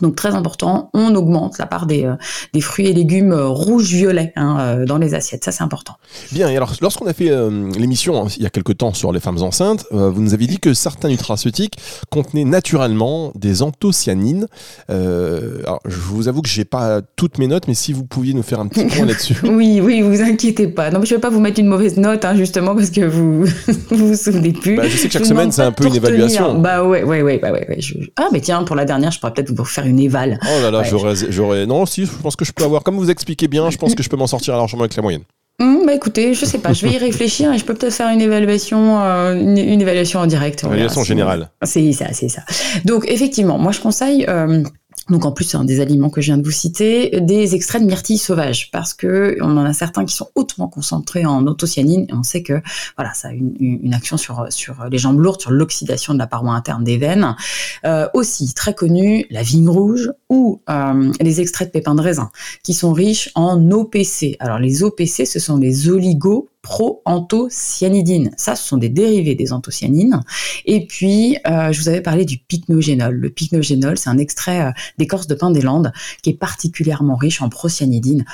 Donc 0.00 0.16
très 0.16 0.34
important, 0.34 0.90
on 0.94 1.14
augmente 1.14 1.58
la 1.58 1.66
part 1.66 1.86
des, 1.86 2.04
euh, 2.04 2.14
des 2.54 2.60
fruits 2.60 2.86
et 2.86 2.94
légumes 2.94 3.32
euh, 3.32 3.48
rouges-violets 3.48 4.32
hein, 4.36 4.56
euh, 4.60 4.86
dans 4.86 4.96
les 4.96 5.14
assiettes, 5.14 5.44
ça 5.44 5.52
c'est 5.52 5.62
important. 5.62 5.94
Bien, 6.32 6.48
et 6.48 6.56
alors 6.56 6.72
lorsqu'on 6.80 7.06
a 7.06 7.12
fait 7.12 7.30
l'émission 7.78 8.24
hein, 8.24 8.28
il 8.36 8.42
y 8.42 8.46
a 8.46 8.50
quelque 8.50 8.72
temps 8.72 8.94
sur 8.94 9.12
les 9.12 9.20
femmes 9.20 9.42
enceintes, 9.42 9.86
vous 9.90 10.22
nous 10.22 10.34
avez 10.34 10.46
dit 10.46 10.58
que 10.58 10.72
certains 10.72 11.08
nutraceutiques 11.08 11.76
contenaient 12.10 12.44
naturellement 12.44 13.32
des 13.34 13.62
anthocyanines. 13.62 14.46
alors 14.88 15.80
je 15.84 15.96
vous 15.96 16.28
avoue 16.28 16.42
que 16.42 16.48
j'ai 16.48 16.64
pas 16.64 17.00
toutes 17.16 17.38
mes 17.38 17.46
notes, 17.46 17.68
mais 17.68 17.74
si 17.74 17.92
vous 17.92 18.04
pouviez 18.04 18.34
nous 18.34 18.42
faire 18.42 18.60
un 18.60 18.68
petit 18.68 18.84
point 18.84 19.06
là-dessus. 19.06 19.36
oui, 19.44 19.80
oui, 19.82 20.00
vous 20.00 20.22
inquiétez 20.22 20.68
pas. 20.68 20.90
Non, 20.90 21.00
mais 21.00 21.06
je 21.06 21.14
vais 21.14 21.20
pas 21.20 21.30
vous 21.30 21.40
mettre 21.40 21.60
une 21.60 21.66
mauvaise 21.66 21.96
note, 21.96 22.24
hein, 22.24 22.34
justement 22.34 22.74
parce 22.74 22.90
que 22.90 23.02
vous 23.02 23.44
vous, 23.90 24.08
vous 24.08 24.14
souvenez 24.14 24.52
plus. 24.52 24.76
Bah, 24.76 24.88
je 24.88 24.96
sais 24.96 25.08
que 25.08 25.12
chaque 25.12 25.26
semaine 25.26 25.52
c'est 25.52 25.62
un 25.62 25.72
peu 25.72 25.86
une 25.86 25.96
évaluation. 25.96 26.58
Bah 26.58 26.84
ouais, 26.84 27.02
ouais, 27.02 27.22
ouais, 27.22 27.38
bah, 27.38 27.52
ouais. 27.52 27.66
ouais. 27.68 27.78
Ah 28.16 28.28
mais 28.32 28.40
tiens, 28.40 28.62
pour 28.64 28.76
la 28.76 28.84
dernière, 28.84 29.10
je 29.10 29.20
pourrais 29.20 29.32
peut-être 29.32 29.52
vous 29.52 29.64
faire 29.64 29.81
une 29.84 30.00
éval. 30.00 30.38
Oh 30.42 30.62
là 30.62 30.70
là, 30.70 30.82
j'aurais, 30.82 31.66
Non, 31.66 31.86
si, 31.86 32.06
je 32.06 32.12
pense 32.22 32.36
que 32.36 32.44
je 32.44 32.52
peux 32.52 32.64
avoir. 32.64 32.82
Comme 32.82 32.96
vous 32.96 33.10
expliquez 33.10 33.48
bien, 33.48 33.70
je 33.70 33.78
pense 33.78 33.94
que 33.94 34.02
je 34.02 34.08
peux 34.08 34.16
m'en 34.16 34.26
sortir 34.26 34.56
largement 34.56 34.82
avec 34.82 34.96
la 34.96 35.02
moyenne. 35.02 35.22
Hum, 35.60 35.84
bah 35.86 35.94
écoutez, 35.94 36.34
je 36.34 36.44
sais 36.44 36.58
pas, 36.58 36.72
je 36.72 36.86
vais 36.86 36.94
y 36.94 36.98
réfléchir 37.10 37.52
et 37.52 37.58
je 37.58 37.64
peux 37.64 37.74
peut-être 37.74 37.92
faire 37.92 38.08
une 38.08 38.20
évaluation, 38.20 39.00
euh, 39.02 39.34
une, 39.34 39.80
évaluation 39.80 40.20
en 40.20 40.26
direct. 40.26 40.62
Une 40.62 40.70
évaluation 40.70 41.04
générale. 41.04 41.50
C'est 41.62 41.92
ça, 41.92 42.06
c'est 42.12 42.28
ça. 42.28 42.42
Donc 42.84 43.04
effectivement, 43.08 43.58
moi 43.58 43.72
je 43.72 43.80
conseille. 43.80 44.24
Euh, 44.28 44.62
donc 45.08 45.24
en 45.24 45.32
plus, 45.32 45.54
un 45.54 45.64
des 45.64 45.80
aliments 45.80 46.10
que 46.10 46.20
je 46.20 46.26
viens 46.26 46.38
de 46.38 46.44
vous 46.44 46.50
citer, 46.50 47.20
des 47.20 47.54
extraits 47.54 47.82
de 47.82 47.86
myrtille 47.86 48.18
sauvage, 48.18 48.70
parce 48.70 48.94
que 48.94 49.36
on 49.40 49.56
en 49.56 49.64
a 49.64 49.72
certains 49.72 50.04
qui 50.04 50.14
sont 50.14 50.28
hautement 50.34 50.68
concentrés 50.68 51.26
en 51.26 51.46
autocyanine, 51.46 52.06
et 52.08 52.14
on 52.14 52.22
sait 52.22 52.42
que 52.42 52.60
voilà, 52.96 53.12
ça 53.14 53.28
a 53.28 53.32
une, 53.32 53.54
une 53.58 53.94
action 53.94 54.16
sur 54.16 54.46
sur 54.50 54.84
les 54.90 54.98
jambes 54.98 55.18
lourdes, 55.18 55.40
sur 55.40 55.50
l'oxydation 55.50 56.14
de 56.14 56.18
la 56.18 56.26
paroi 56.26 56.52
interne 56.52 56.84
des 56.84 56.98
veines. 56.98 57.36
Euh, 57.84 58.08
aussi 58.14 58.54
très 58.54 58.74
connu, 58.74 59.26
la 59.30 59.42
vigne 59.42 59.68
rouge 59.68 60.10
ou 60.28 60.60
euh, 60.68 61.12
les 61.20 61.40
extraits 61.40 61.68
de 61.68 61.72
pépins 61.72 61.94
de 61.94 62.00
raisin, 62.00 62.30
qui 62.62 62.74
sont 62.74 62.92
riches 62.92 63.30
en 63.34 63.70
OPC. 63.70 64.36
Alors 64.40 64.58
les 64.58 64.82
OPC, 64.82 65.26
ce 65.26 65.38
sont 65.38 65.56
les 65.56 65.88
oligos 65.88 66.48
proanthocyanidine. 66.62 68.30
Ça, 68.36 68.54
ce 68.54 68.66
sont 68.66 68.76
des 68.76 68.88
dérivés 68.88 69.34
des 69.34 69.52
anthocyanines. 69.52 70.22
Et 70.64 70.86
puis, 70.86 71.36
euh, 71.46 71.72
je 71.72 71.80
vous 71.80 71.88
avais 71.88 72.00
parlé 72.00 72.24
du 72.24 72.38
pycnogénol. 72.38 73.14
Le 73.14 73.30
pycnogénol, 73.30 73.98
c'est 73.98 74.08
un 74.08 74.18
extrait 74.18 74.66
euh, 74.66 74.70
d'écorce 74.96 75.26
de 75.26 75.34
pin 75.34 75.50
des 75.50 75.60
Landes 75.60 75.92
qui 76.22 76.30
est 76.30 76.38
particulièrement 76.38 77.16
riche 77.16 77.42
en 77.42 77.48
procyanidine. 77.48 78.24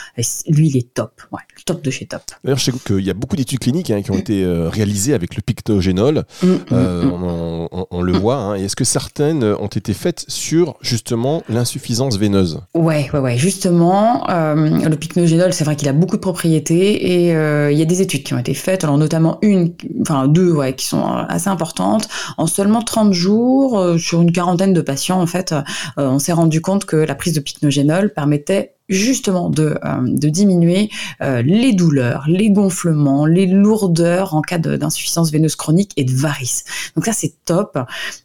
lui, 0.48 0.68
il 0.68 0.76
est 0.76 0.92
top. 0.92 1.22
Ouais, 1.32 1.40
top 1.64 1.82
de 1.82 1.90
chez 1.90 2.06
top. 2.06 2.22
D'ailleurs, 2.44 2.58
je 2.58 2.64
sais 2.64 2.72
qu'il 2.72 3.00
y 3.00 3.10
a 3.10 3.14
beaucoup 3.14 3.36
d'études 3.36 3.58
cliniques 3.58 3.90
hein, 3.90 4.02
qui 4.02 4.10
ont 4.10 4.18
été 4.18 4.44
euh, 4.44 4.68
réalisées 4.68 5.14
avec 5.14 5.34
le 5.34 5.42
pycnogénol. 5.42 6.24
Mm, 6.42 6.46
mm, 6.46 6.58
mm. 6.70 7.68
on, 7.90 8.02
le 8.02 8.12
voit. 8.12 8.36
Hein. 8.36 8.54
Est-ce 8.56 8.76
que 8.76 8.84
certaines 8.84 9.42
ont 9.42 9.66
été 9.66 9.94
faites 9.94 10.24
sur, 10.28 10.76
justement, 10.82 11.42
l'insuffisance 11.48 12.18
veineuse? 12.18 12.60
Ouais, 12.74 13.10
ouais, 13.12 13.20
ouais. 13.20 13.38
Justement, 13.38 14.26
le 14.28 14.94
pycnogénol, 14.96 15.54
c'est 15.54 15.64
vrai 15.64 15.76
qu'il 15.76 15.88
a 15.88 15.92
beaucoup 15.92 16.16
de 16.16 16.20
propriétés 16.20 17.24
et 17.26 17.28
il 17.72 17.78
y 17.78 17.82
a 17.82 17.84
des 17.84 18.02
études 18.02 18.17
qui 18.22 18.34
ont 18.34 18.38
été 18.38 18.54
faites, 18.54 18.84
alors 18.84 18.98
notamment 18.98 19.38
une, 19.42 19.72
enfin 20.00 20.28
deux, 20.28 20.52
ouais, 20.52 20.74
qui 20.74 20.86
sont 20.86 21.04
assez 21.04 21.48
importantes. 21.48 22.08
En 22.36 22.46
seulement 22.46 22.82
30 22.82 23.12
jours, 23.12 23.78
euh, 23.78 23.98
sur 23.98 24.20
une 24.20 24.32
quarantaine 24.32 24.72
de 24.72 24.80
patients, 24.80 25.20
en 25.20 25.26
fait, 25.26 25.52
euh, 25.52 25.62
on 25.96 26.18
s'est 26.18 26.32
rendu 26.32 26.60
compte 26.60 26.84
que 26.84 26.96
la 26.96 27.14
prise 27.14 27.34
de 27.34 27.40
pycnogénol 27.40 28.12
permettait 28.12 28.74
justement 28.88 29.50
de, 29.50 29.78
euh, 29.84 29.96
de 30.02 30.28
diminuer 30.30 30.88
les 31.20 31.74
douleurs, 31.74 32.24
les 32.26 32.50
gonflements, 32.50 33.26
les 33.26 33.46
lourdeurs 33.46 34.34
en 34.34 34.40
cas 34.40 34.56
d'insuffisance 34.56 35.30
veineuse 35.30 35.56
chronique 35.56 35.92
et 35.98 36.04
de 36.04 36.12
varices. 36.12 36.64
Donc 36.96 37.04
ça 37.04 37.12
c'est 37.12 37.34
top. 37.44 37.78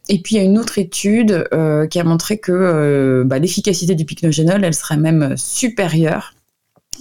Et 0.07 0.21
puis 0.21 0.35
il 0.35 0.37
y 0.37 0.41
a 0.41 0.45
une 0.45 0.57
autre 0.57 0.79
étude 0.79 1.49
qui 1.89 1.99
a 1.99 2.03
montré 2.05 2.37
que 2.37 3.23
bah, 3.25 3.39
l'efficacité 3.39 3.93
du 3.95 4.05
pycnogénol, 4.05 4.63
elle 4.63 4.73
serait 4.73 4.95
même 4.95 5.35
supérieure 5.35 6.33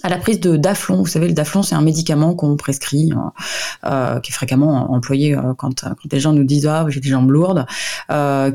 à 0.03 0.09
la 0.09 0.19
prise 0.19 0.41
de 0.41 0.57
daflon. 0.57 0.97
Vous 0.97 1.07
savez, 1.07 1.29
le 1.29 1.35
daflon, 1.35 1.63
c'est 1.63 1.75
un 1.75 1.83
médicament 1.83 2.35
qu'on 2.35 2.57
prescrit, 2.57 3.13
euh, 3.13 3.89
euh, 3.91 4.21
qui 4.21 4.31
est 4.31 4.35
fréquemment 4.35 4.93
employé 4.93 5.37
euh, 5.37 5.55
quand, 5.57 5.83
quand 5.83 6.13
les 6.13 6.21
gens 6.21 6.33
nous 6.33 6.45
disent 6.45 6.67
ah 6.67 6.87
j'ai 6.89 7.01
des 7.01 7.09
jambes 7.09 7.31
lourdes, 7.31 7.67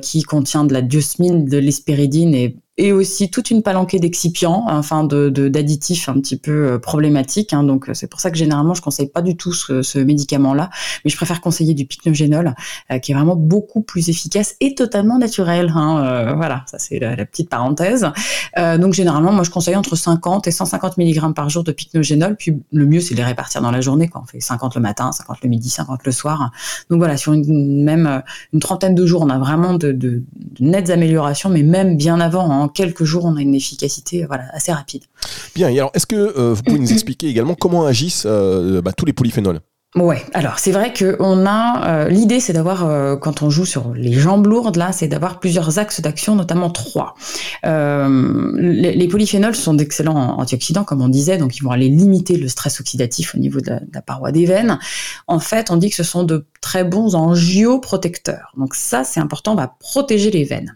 qui 0.01 0.23
contient 0.23 0.63
de 0.63 0.73
la 0.73 0.81
diosmine, 0.81 1.45
de 1.45 1.57
l'espéridine 1.57 2.35
et 2.35 2.57
et 2.77 2.91
aussi 2.91 3.29
toute 3.29 3.51
une 3.51 3.63
palanquée 3.63 3.99
d'excipients, 3.99 4.65
enfin 4.67 5.03
de 5.03 5.29
d'additifs 5.29 6.09
un 6.09 6.19
petit 6.19 6.37
peu 6.37 6.51
euh, 6.51 6.79
problématiques. 6.79 7.53
Hein, 7.53 7.63
donc 7.63 7.89
c'est 7.93 8.07
pour 8.07 8.19
ça 8.19 8.31
que 8.31 8.37
généralement 8.37 8.73
je 8.73 8.81
conseille 8.81 9.07
pas 9.07 9.21
du 9.21 9.35
tout 9.35 9.53
ce, 9.53 9.81
ce 9.81 9.99
médicament-là, 9.99 10.69
mais 11.03 11.11
je 11.11 11.15
préfère 11.15 11.41
conseiller 11.41 11.73
du 11.73 11.85
pycnogénol, 11.85 12.55
euh, 12.91 12.99
qui 12.99 13.11
est 13.11 13.15
vraiment 13.15 13.35
beaucoup 13.35 13.81
plus 13.81 14.09
efficace 14.09 14.55
et 14.59 14.75
totalement 14.75 15.17
naturel. 15.17 15.71
Hein, 15.75 16.03
euh, 16.03 16.33
voilà, 16.35 16.63
ça 16.67 16.77
c'est 16.79 16.99
la, 16.99 17.25
petite 17.25 17.49
parenthèse. 17.49 18.07
Euh, 18.57 18.77
donc 18.77 18.93
généralement, 18.93 19.31
moi 19.31 19.43
je 19.43 19.49
conseille 19.49 19.75
entre 19.75 19.95
50 19.95 20.47
et 20.47 20.51
150 20.51 20.97
mg 20.97 21.33
par 21.33 21.49
jour 21.49 21.63
de 21.63 21.71
pycnogénol. 21.71 22.35
Puis 22.35 22.61
le 22.71 22.85
mieux 22.85 22.99
c'est 22.99 23.13
de 23.15 23.19
les 23.19 23.25
répartir 23.25 23.61
dans 23.61 23.71
la 23.71 23.81
journée. 23.81 24.07
Quand 24.07 24.21
on 24.23 24.25
fait 24.25 24.39
50 24.39 24.75
le 24.75 24.81
matin, 24.81 25.11
50 25.11 25.37
le 25.43 25.49
midi, 25.49 25.69
50 25.69 26.05
le 26.05 26.11
soir. 26.11 26.51
Donc 26.89 26.99
voilà, 26.99 27.17
sur 27.17 27.33
une 27.33 27.83
même 27.83 28.23
une 28.53 28.59
trentaine 28.59 28.95
de 28.95 29.05
jours, 29.05 29.21
on 29.21 29.29
a 29.29 29.39
vraiment 29.39 29.73
de, 29.73 29.91
de, 29.91 30.23
de 30.35 30.65
nettes 30.65 30.89
améliorations, 30.89 31.49
mais 31.49 31.63
même 31.63 31.97
bien 31.97 32.19
avant. 32.19 32.51
Hein, 32.51 32.66
quelques 32.67 33.03
jours, 33.03 33.25
on 33.25 33.35
a 33.35 33.41
une 33.41 33.55
efficacité 33.55 34.25
voilà, 34.25 34.45
assez 34.53 34.71
rapide. 34.71 35.03
Bien, 35.55 35.69
et 35.69 35.79
alors 35.79 35.91
est-ce 35.93 36.07
que 36.07 36.15
euh, 36.15 36.53
vous 36.53 36.63
pouvez 36.63 36.79
nous 36.79 36.91
expliquer 36.93 37.27
également 37.27 37.55
comment 37.55 37.85
agissent 37.85 38.25
euh, 38.25 38.81
bah, 38.81 38.93
tous 38.93 39.05
les 39.05 39.13
polyphénols? 39.13 39.59
Ouais, 39.95 40.23
alors 40.33 40.59
c'est 40.59 40.73
vrai 40.73 40.91
que 40.93 41.15
on 41.19 41.45
a 41.47 41.87
euh, 41.87 42.09
l'idée, 42.09 42.39
c'est 42.39 42.53
d'avoir 42.53 43.19
quand 43.19 43.41
on 43.41 43.49
joue 43.49 43.65
sur 43.65 43.93
les 43.95 44.11
jambes 44.11 44.45
lourdes 44.45 44.75
là, 44.75 44.91
c'est 44.91 45.07
d'avoir 45.07 45.39
plusieurs 45.39 45.79
axes 45.79 46.01
d'action, 46.01 46.35
notamment 46.35 46.69
trois. 46.69 47.15
les, 47.63 49.07
polyphénols 49.09 49.55
sont 49.55 49.73
d'excellents 49.73 50.37
antioxydants, 50.37 50.83
comme 50.83 51.01
on 51.01 51.07
disait, 51.07 51.37
donc 51.37 51.57
ils 51.57 51.63
vont 51.63 51.71
aller 51.71 51.89
limiter 51.89 52.37
le 52.37 52.47
stress 52.49 52.79
oxydatif 52.79 53.33
au 53.33 53.39
niveau 53.39 53.61
de 53.61 53.69
la, 53.69 53.79
de 53.79 53.89
la, 53.93 54.01
paroi 54.01 54.31
des 54.31 54.45
veines. 54.45 54.77
En 55.25 55.39
fait, 55.39 55.71
on 55.71 55.77
dit 55.77 55.89
que 55.89 55.95
ce 55.95 56.03
sont 56.03 56.23
de 56.23 56.45
très 56.61 56.83
bons 56.83 57.15
angioprotecteurs. 57.15 58.51
Donc 58.57 58.75
ça, 58.75 59.03
c'est 59.03 59.21
important, 59.21 59.53
on 59.53 59.55
va 59.55 59.73
protéger 59.79 60.29
les 60.29 60.43
veines. 60.43 60.75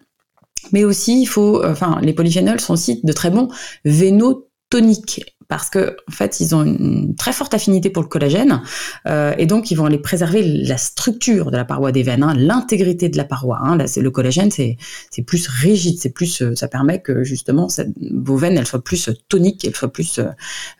Mais 0.71 0.83
aussi, 0.83 1.21
il 1.21 1.25
faut, 1.25 1.63
enfin, 1.65 1.99
les 2.01 2.13
polyphénols 2.13 2.59
sont 2.59 2.73
aussi 2.73 3.01
de 3.03 3.13
très 3.13 3.29
bons 3.29 3.49
vénotoniques 3.85 5.21
parce 5.51 5.69
que 5.69 5.97
en 6.07 6.13
fait 6.13 6.39
ils 6.39 6.55
ont 6.55 6.63
une 6.63 7.13
très 7.13 7.33
forte 7.33 7.53
affinité 7.53 7.89
pour 7.89 8.01
le 8.01 8.07
collagène 8.07 8.61
euh, 9.05 9.33
et 9.37 9.45
donc 9.45 9.69
ils 9.69 9.75
vont 9.75 9.83
aller 9.83 9.97
préserver 9.97 10.43
la 10.43 10.77
structure 10.77 11.51
de 11.51 11.57
la 11.57 11.65
paroi 11.65 11.91
des 11.91 12.03
veines, 12.03 12.23
hein, 12.23 12.33
l'intégrité 12.37 13.09
de 13.09 13.17
la 13.17 13.25
paroi. 13.25 13.59
Hein. 13.61 13.75
Là, 13.75 13.83
le 13.97 14.11
collagène, 14.11 14.49
c'est 14.49 14.77
c'est 15.09 15.23
plus 15.23 15.49
rigide, 15.49 15.99
c'est 15.99 16.11
plus 16.11 16.41
euh, 16.41 16.55
ça 16.55 16.69
permet 16.69 17.01
que 17.01 17.25
justement 17.25 17.67
cette, 17.67 17.89
vos 17.99 18.37
veines 18.37 18.57
elles 18.57 18.65
soient 18.65 18.81
plus 18.81 19.09
toniques, 19.27 19.65
elles 19.65 19.75
soient 19.75 19.91
plus 19.91 20.19
euh, 20.19 20.27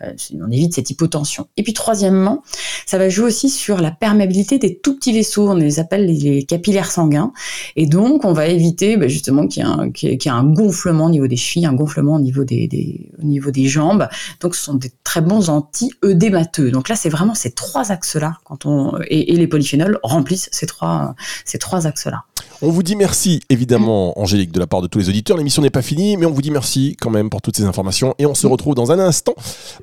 euh, 0.04 0.14
on 0.40 0.50
évite 0.50 0.74
cette 0.74 0.90
hypotension. 0.90 1.50
Et 1.58 1.64
puis 1.64 1.74
troisièmement, 1.74 2.42
ça 2.86 2.98
va 2.98 3.10
jouer 3.10 3.26
aussi 3.26 3.50
sur 3.50 3.82
la 3.82 3.92
perméabilité 3.92 4.58
des 4.58 4.80
tout 4.80 4.96
petits 4.96 5.12
vaisseaux, 5.12 5.50
on 5.50 5.56
les 5.56 5.82
appelle 5.82 6.06
les, 6.06 6.44
capillaires 6.44 6.92
sanguins 6.92 7.34
et 7.76 7.88
donc 7.88 8.24
on 8.24 8.32
va 8.32 8.48
éviter 8.48 8.96
bah, 8.96 9.10
justement 9.10 9.48
qu'il 9.48 9.64
y, 9.64 9.66
ait 9.66 9.70
un, 9.70 9.92
qu'il 9.92 10.12
y 10.12 10.14
ait 10.14 10.30
un 10.30 10.46
gonflement 10.46 11.08
au 11.08 11.10
niveau 11.10 11.28
des 11.28 11.36
chevilles, 11.36 11.66
un 11.66 11.74
gonflement 11.74 12.16
au 12.16 12.22
niveau 12.22 12.46
des, 12.46 12.70
des 12.70 13.12
au 13.22 13.26
niveau 13.26 13.52
des 13.52 13.66
jambes. 13.66 14.08
Donc 14.40 14.56
sont 14.62 14.76
des 14.76 14.92
très 15.04 15.22
bons 15.22 15.50
anti-œdémateux. 15.50 16.72
Donc 16.72 16.90
là, 16.90 16.96
c'est 16.96 17.10
vraiment 17.10 17.36
ces 17.36 17.52
trois 17.52 17.92
axes-là 17.92 18.38
quand 18.44 18.66
on 18.66 18.98
et, 19.10 19.36
les 19.36 19.48
polyphénols 19.48 20.00
remplissent 20.04 20.50
ces 20.52 20.66
trois 20.66 21.16
ces 21.46 21.58
trois 21.58 21.88
axes-là. 21.88 22.24
On 22.62 22.70
vous 22.70 22.84
dit 22.84 22.96
merci 22.96 23.42
évidemment, 23.50 24.20
Angélique, 24.20 24.52
de 24.52 24.60
la 24.60 24.68
part 24.68 24.82
de 24.82 24.88
tous 24.88 25.00
les 25.00 25.10
auditeurs. 25.10 25.38
L'émission 25.38 25.62
n'est 25.62 25.70
pas 25.70 25.82
finie, 25.82 26.18
mais 26.18 26.26
on 26.26 26.32
vous 26.32 26.42
dit 26.42 26.52
merci 26.52 26.96
quand 27.00 27.10
même 27.10 27.30
pour 27.30 27.42
toutes 27.42 27.58
ces 27.58 27.64
informations 27.64 28.14
et 28.20 28.26
on 28.26 28.36
se 28.36 28.48
retrouve 28.48 28.76
dans 28.76 28.92
un 28.92 29.00
instant 29.00 29.34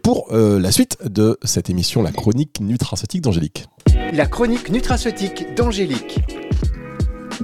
pour 0.03 0.33
euh, 0.33 0.61
la 0.61 0.71
suite 0.71 0.97
de 1.05 1.39
cette 1.43 1.71
émission, 1.71 2.03
la 2.03 2.13
chronique 2.13 2.61
nutraceutique 2.61 3.23
d'Angélique. 3.23 3.67
La 4.13 4.27
chronique 4.27 4.71
nutraceutique 4.71 5.55
d'Angélique. 5.57 6.21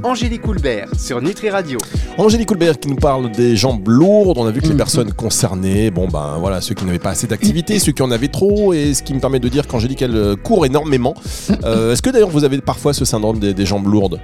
Angélique 0.03 0.43
Coulbert 0.43 0.89
sur 0.99 1.23
Nutri 1.23 1.51
Radio. 1.51 1.79
Angélique 2.19 2.49
Coulbert 2.49 2.79
qui 2.79 2.89
nous 2.89 2.97
parle 2.97 3.31
des 3.31 3.57
jambes 3.57 3.87
lourdes. 3.89 4.39
On 4.39 4.47
a 4.47 4.51
vu 4.51 4.61
que 4.61 4.67
les 4.67 4.73
mhm. 4.73 4.79
personnes 4.79 5.13
concernées, 5.13 5.91
bon 5.91 6.09
ben 6.09 6.37
voilà, 6.39 6.61
ceux 6.61 6.75
qui 6.75 6.85
n'avaient 6.85 6.99
pas 6.99 7.11
assez 7.11 7.27
d'activité, 7.27 7.79
ceux 7.79 7.93
qui 7.93 8.03
en 8.03 8.11
avaient 8.11 8.29
trop, 8.29 8.73
et 8.73 8.95
ce 8.95 9.03
qui 9.03 9.15
me 9.15 9.21
permet 9.21 9.39
de 9.39 9.49
dire 9.49 9.67
qu'Angélique 9.67 10.03
elle 10.03 10.17
euh, 10.17 10.37
court 10.37 10.67
énormément. 10.67 11.15
Euh, 11.65 11.93
est-ce 11.93 12.03
que 12.03 12.11
d'ailleurs 12.11 12.29
vous 12.29 12.45
avez 12.45 12.61
parfois 12.61 12.93
ce 12.93 13.05
syndrome 13.05 13.39
des 13.39 13.67
jambes 13.67 13.87
lourdes? 13.87 14.21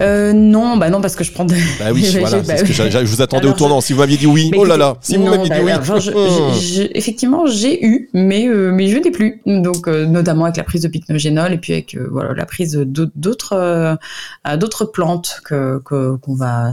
Euh, 0.00 0.32
non, 0.32 0.76
bah 0.76 0.90
non, 0.90 1.00
parce 1.00 1.16
que 1.16 1.24
je 1.24 1.32
prends 1.32 1.44
des. 1.44 1.56
Bah 1.78 1.86
oui, 1.92 2.04
voilà, 2.20 2.42
c'est 2.44 2.58
ce 2.58 2.64
que 2.64 2.72
je 2.72 3.04
vous 3.04 3.22
attendais 3.22 3.48
au 3.48 3.52
tournant. 3.52 3.80
Si 3.80 3.92
vous 3.92 4.00
m'aviez 4.00 4.16
dit 4.16 4.26
oui, 4.26 4.50
oh 4.56 4.64
là 4.64 4.76
là, 4.76 4.96
si 5.00 5.16
vous 5.16 5.24
m'aviez 5.24 5.44
dit 5.44 5.62
bah, 5.62 5.80
oui. 5.84 6.90
effectivement, 6.94 7.46
j'ai 7.46 7.84
eu, 7.84 8.08
mais, 8.12 8.46
euh, 8.46 8.70
mais 8.72 8.88
je 8.88 8.98
n'ai 8.98 9.10
plus. 9.10 9.40
Donc, 9.46 9.88
euh, 9.88 10.06
notamment 10.06 10.44
avec 10.44 10.56
la 10.56 10.64
prise 10.64 10.82
de 10.82 10.88
pycnogénol 10.88 11.52
et 11.52 11.58
puis 11.58 11.72
avec 11.72 11.96
voilà, 12.10 12.34
la 12.34 12.46
prise 12.46 12.74
d'autres 12.76 13.98
d'autres 14.56 14.84
plantes 14.86 15.40
que 15.44 15.78
qu'on 15.78 16.34
va 16.34 16.72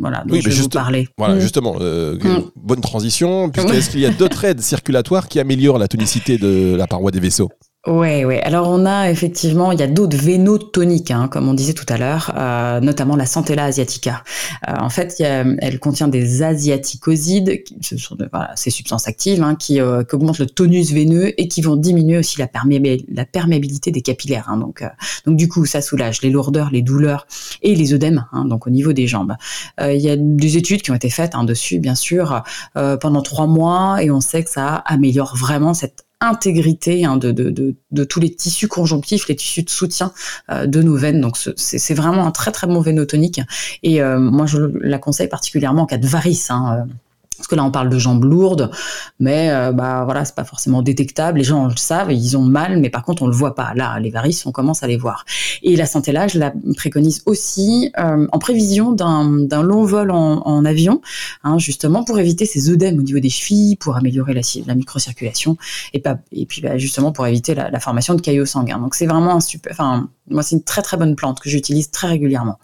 voilà 0.00 0.24
dont 0.26 0.40
je 0.40 0.48
vais 0.48 0.54
vous 0.54 0.68
parler. 0.68 1.08
Voilà, 1.18 1.34
mm. 1.34 1.40
justement, 1.40 1.74
mm. 1.74 2.18
bonne 2.56 2.80
transition. 2.80 3.50
Est-ce 3.52 3.90
qu'il 3.90 4.00
y 4.00 4.06
a 4.06 4.10
d'autres 4.10 4.44
aides 4.44 4.60
circulatoires 4.60 5.28
qui 5.28 5.40
améliorent 5.40 5.78
la 5.78 5.88
tonicité 5.88 6.38
de 6.38 6.74
la 6.76 6.86
paroi 6.86 7.10
des 7.10 7.20
vaisseaux? 7.20 7.50
Ouais, 7.86 8.24
ouais. 8.24 8.40
Alors 8.40 8.70
on 8.70 8.86
a 8.86 9.10
effectivement, 9.10 9.70
il 9.70 9.78
y 9.78 9.82
a 9.82 9.86
d'autres 9.86 10.16
vénotoniques, 10.16 11.10
hein, 11.10 11.28
comme 11.28 11.50
on 11.50 11.52
disait 11.52 11.74
tout 11.74 11.84
à 11.90 11.98
l'heure, 11.98 12.32
euh, 12.34 12.80
notamment 12.80 13.14
la 13.14 13.26
Centella 13.26 13.64
asiatica. 13.64 14.24
Euh, 14.68 14.72
en 14.80 14.88
fait, 14.88 15.20
elle 15.20 15.78
contient 15.80 16.08
des 16.08 16.42
asiaticosides, 16.42 17.62
ce 17.82 17.98
sont 17.98 18.16
voilà, 18.32 18.52
ces 18.56 18.70
substances 18.70 19.06
actives 19.06 19.42
hein, 19.42 19.54
qui, 19.54 19.82
euh, 19.82 20.02
qui, 20.02 20.14
augmentent 20.14 20.38
le 20.38 20.46
tonus 20.46 20.92
veineux 20.92 21.38
et 21.38 21.46
qui 21.46 21.60
vont 21.60 21.76
diminuer 21.76 22.16
aussi 22.16 22.38
la, 22.38 22.46
perméabilité 22.46 23.90
des 23.90 24.00
capillaires. 24.00 24.48
Hein, 24.48 24.56
donc, 24.56 24.80
euh, 24.80 24.88
donc 25.26 25.36
du 25.36 25.48
coup, 25.48 25.66
ça 25.66 25.82
soulage 25.82 26.22
les 26.22 26.30
lourdeurs, 26.30 26.70
les 26.70 26.80
douleurs 26.80 27.26
et 27.60 27.74
les 27.74 27.92
œdèmes, 27.92 28.24
hein, 28.32 28.46
donc 28.46 28.66
au 28.66 28.70
niveau 28.70 28.94
des 28.94 29.06
jambes. 29.06 29.34
Euh, 29.78 29.92
il 29.92 30.00
y 30.00 30.08
a 30.08 30.16
des 30.16 30.56
études 30.56 30.80
qui 30.80 30.90
ont 30.90 30.94
été 30.94 31.10
faites 31.10 31.34
hein, 31.34 31.44
dessus, 31.44 31.80
bien 31.80 31.94
sûr, 31.94 32.42
pendant 32.74 33.20
trois 33.20 33.46
mois, 33.46 34.02
et 34.02 34.10
on 34.10 34.22
sait 34.22 34.42
que 34.42 34.50
ça 34.50 34.76
améliore 34.86 35.36
vraiment 35.36 35.74
cette 35.74 36.03
intégrité 36.28 37.04
hein, 37.04 37.16
de, 37.16 37.32
de, 37.32 37.74
de, 37.90 38.04
tous 38.04 38.20
les 38.20 38.34
tissus 38.34 38.68
conjonctifs, 38.68 39.28
les 39.28 39.36
tissus 39.36 39.62
de 39.62 39.70
soutien 39.70 40.12
euh, 40.50 40.66
de 40.66 40.82
nos 40.82 40.96
veines. 40.96 41.20
Donc 41.20 41.36
c'est 41.56 41.94
vraiment 41.94 42.26
un 42.26 42.30
très 42.30 42.52
très 42.52 42.66
bon 42.66 42.80
vénotonique 42.80 43.40
et 43.82 44.02
euh, 44.02 44.18
moi 44.18 44.46
je 44.46 44.58
la 44.80 44.98
conseille 44.98 45.28
particulièrement 45.28 45.82
en 45.82 45.86
cas 45.86 45.98
de 45.98 46.06
varices. 46.06 46.50
Hein, 46.50 46.86
euh, 46.88 46.92
parce 47.36 47.48
que 47.48 47.54
là, 47.54 47.64
on 47.64 47.70
parle 47.70 47.88
de 47.88 47.98
jambes 47.98 48.24
lourdes, 48.24 48.70
mais 49.18 49.50
euh, 49.50 49.72
bah 49.72 50.04
voilà, 50.04 50.24
c'est 50.24 50.34
pas 50.34 50.44
forcément 50.44 50.82
détectable. 50.82 51.38
Les 51.38 51.44
gens 51.44 51.66
le 51.66 51.76
savent, 51.76 52.12
ils 52.12 52.36
ont 52.36 52.42
mal, 52.42 52.78
mais 52.78 52.90
par 52.90 53.02
contre, 53.02 53.22
on 53.22 53.26
le 53.26 53.34
voit 53.34 53.54
pas. 53.54 53.74
Là, 53.74 53.98
les 54.00 54.10
varices, 54.10 54.46
on 54.46 54.52
commence 54.52 54.82
à 54.82 54.86
les 54.86 54.96
voir. 54.96 55.24
Et 55.62 55.76
la 55.76 55.86
santé 55.86 56.12
là, 56.12 56.28
je 56.28 56.38
la 56.38 56.52
préconise 56.76 57.22
aussi 57.26 57.90
euh, 57.98 58.26
en 58.30 58.38
prévision 58.38 58.92
d'un 58.92 59.62
long 59.62 59.84
vol 59.84 60.10
en, 60.10 60.64
avion, 60.64 61.00
hein, 61.42 61.58
justement 61.58 62.04
pour 62.04 62.18
éviter 62.18 62.46
ces 62.46 62.70
œdèmes 62.70 62.98
au 62.98 63.02
niveau 63.02 63.18
des 63.18 63.28
chevilles, 63.28 63.76
pour 63.76 63.96
améliorer 63.96 64.32
la, 64.32 64.40
la 64.66 64.74
microcirculation, 64.74 65.56
et 65.92 66.00
pas 66.00 66.16
et 66.32 66.46
puis 66.46 66.62
bah, 66.62 66.78
justement 66.78 67.12
pour 67.12 67.26
éviter 67.26 67.54
la, 67.54 67.80
formation 67.80 68.14
de 68.14 68.20
caillots 68.20 68.46
sanguins. 68.46 68.78
Donc 68.78 68.94
c'est 68.94 69.06
vraiment 69.06 69.34
un 69.34 69.40
super. 69.40 69.72
Enfin, 69.72 70.08
moi, 70.30 70.42
c'est 70.42 70.56
une 70.56 70.64
très 70.64 70.82
très 70.82 70.96
bonne 70.96 71.16
plante 71.16 71.40
que 71.40 71.50
j'utilise 71.50 71.90
très 71.90 72.08
régulièrement. 72.08 72.58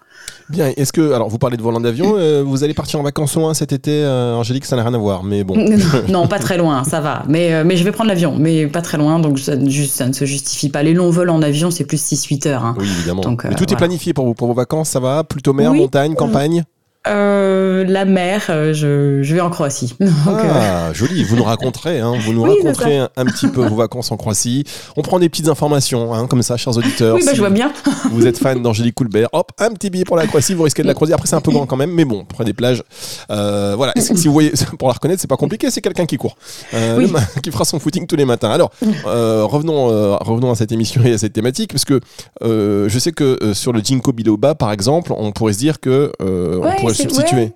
Bien, 0.49 0.71
est-ce 0.75 0.91
que, 0.91 1.13
alors 1.13 1.29
vous 1.29 1.37
parlez 1.37 1.55
de 1.55 1.61
volant 1.61 1.79
d'avion, 1.79 2.15
euh, 2.17 2.43
vous 2.45 2.63
allez 2.63 2.73
partir 2.73 2.99
en 2.99 3.03
vacances 3.03 3.35
loin 3.35 3.53
cet 3.53 3.71
été, 3.71 4.05
Angélique 4.05 4.65
ça 4.65 4.75
n'a 4.75 4.83
rien 4.83 4.93
à 4.93 4.97
voir, 4.97 5.23
mais 5.23 5.43
bon. 5.43 5.55
non, 6.09 6.27
pas 6.27 6.39
très 6.39 6.57
loin, 6.57 6.83
ça 6.83 6.99
va. 6.99 7.23
Mais, 7.27 7.53
euh, 7.53 7.63
mais 7.65 7.77
je 7.77 7.83
vais 7.83 7.91
prendre 7.91 8.09
l'avion, 8.09 8.35
mais 8.37 8.67
pas 8.67 8.81
très 8.81 8.97
loin, 8.97 9.19
donc 9.19 9.39
ça, 9.39 9.53
juste, 9.65 9.95
ça 9.95 10.07
ne 10.07 10.13
se 10.13 10.25
justifie 10.25 10.69
pas. 10.69 10.83
Les 10.83 10.93
longs 10.93 11.09
vols 11.09 11.29
en 11.29 11.41
avion, 11.41 11.71
c'est 11.71 11.85
plus 11.85 12.01
6-8 12.01 12.47
heures. 12.47 12.65
Hein. 12.65 12.75
Oui, 12.77 12.87
évidemment. 12.97 13.21
Donc, 13.21 13.45
mais 13.45 13.55
tout 13.55 13.71
est 13.71 13.77
planifié 13.77 14.13
pour 14.13 14.25
vous, 14.25 14.33
pour 14.33 14.47
vos 14.47 14.53
vacances, 14.53 14.89
ça 14.89 14.99
va? 14.99 15.23
Plutôt 15.23 15.53
mer, 15.53 15.73
montagne, 15.73 16.15
campagne? 16.15 16.65
Euh, 17.07 17.83
la 17.87 18.05
mer, 18.05 18.45
euh, 18.49 18.73
je, 18.73 19.23
je, 19.23 19.33
vais 19.33 19.41
en 19.41 19.49
Croatie. 19.49 19.95
ah, 20.27 20.29
euh, 20.29 20.93
joli. 20.93 21.23
Vous 21.23 21.35
nous 21.35 21.43
raconterez, 21.43 21.99
hein, 21.99 22.13
vous 22.23 22.31
nous 22.31 22.43
raconterez 22.43 22.99
un, 22.99 23.25
petit 23.25 23.47
peu 23.47 23.65
vos 23.65 23.75
vacances 23.75 24.11
en 24.11 24.17
Croatie. 24.17 24.65
On 24.95 25.01
prend 25.01 25.17
des 25.17 25.27
petites 25.27 25.47
informations, 25.47 26.13
hein, 26.13 26.27
comme 26.27 26.43
ça, 26.43 26.57
chers 26.57 26.77
auditeurs. 26.77 27.15
Oui, 27.15 27.23
bah, 27.25 27.31
je 27.33 27.39
vois 27.39 27.49
bien. 27.49 27.71
vous 28.11 28.27
êtes 28.27 28.37
fan 28.37 28.61
d'Angélique 28.61 28.93
Coulbert, 28.93 29.29
hop, 29.33 29.51
un 29.57 29.71
petit 29.71 29.89
billet 29.89 30.03
pour 30.03 30.15
la 30.15 30.27
Croatie, 30.27 30.53
vous 30.53 30.61
risquez 30.61 30.83
de 30.83 30.87
la 30.87 30.93
croiser. 30.93 31.13
Après, 31.13 31.27
c'est 31.27 31.35
un 31.35 31.41
peu 31.41 31.51
grand 31.51 31.65
quand 31.65 31.75
même, 31.75 31.91
mais 31.91 32.05
bon, 32.05 32.23
près 32.23 32.45
des 32.45 32.53
plages. 32.53 32.83
Euh, 33.31 33.73
voilà. 33.75 33.93
si 33.97 34.27
vous 34.27 34.33
voyez, 34.33 34.51
pour 34.77 34.87
la 34.87 34.93
reconnaître, 34.93 35.21
c'est 35.21 35.27
pas 35.27 35.37
compliqué, 35.37 35.71
c'est 35.71 35.81
quelqu'un 35.81 36.05
qui 36.05 36.17
court, 36.17 36.37
oui. 36.73 37.11
qui 37.41 37.49
fera 37.49 37.65
son 37.65 37.79
footing 37.79 38.05
tous 38.05 38.15
les 38.15 38.25
matins. 38.25 38.51
Alors, 38.51 38.71
revenons, 39.03 39.87
revenons 40.19 40.51
à 40.51 40.55
cette 40.55 40.71
émission 40.71 41.01
et 41.03 41.13
à 41.13 41.17
cette 41.17 41.33
thématique, 41.33 41.71
parce 41.71 41.85
que 41.85 41.99
je 42.41 42.99
sais 42.99 43.11
que 43.11 43.53
sur 43.53 43.73
le 43.73 43.81
Ginkgo 43.81 44.11
biloba, 44.11 44.53
par 44.53 44.71
exemple, 44.71 45.13
on 45.17 45.31
pourrait 45.31 45.53
se 45.53 45.59
dire 45.59 45.79
que 45.79 46.11
on 46.19 46.61
pourrait 46.79 46.90
substituer. 46.93 47.51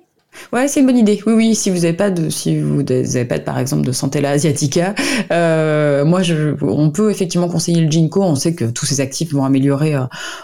Ouais, 0.53 0.67
c'est 0.67 0.81
une 0.81 0.85
bonne 0.85 0.97
idée. 0.97 1.21
Oui, 1.25 1.33
oui. 1.33 1.55
Si 1.55 1.69
vous 1.69 1.77
n'avez 1.77 1.93
pas 1.93 2.09
de, 2.09 2.29
si 2.29 2.59
vous 2.59 2.83
n'avez 2.83 3.25
pas 3.25 3.37
de, 3.37 3.43
par 3.43 3.57
exemple 3.59 3.85
de 3.85 3.91
Centella 3.91 4.31
asiatica, 4.31 4.93
euh, 5.31 6.05
moi, 6.05 6.23
je, 6.23 6.55
on 6.61 6.91
peut 6.91 7.11
effectivement 7.11 7.47
conseiller 7.47 7.81
le 7.81 7.89
ginkgo. 7.89 8.21
On 8.21 8.35
sait 8.35 8.53
que 8.53 8.65
tous 8.65 8.85
ces 8.85 9.01
actifs 9.01 9.33
vont 9.33 9.45
améliorer 9.45 9.95
euh, 9.95 10.01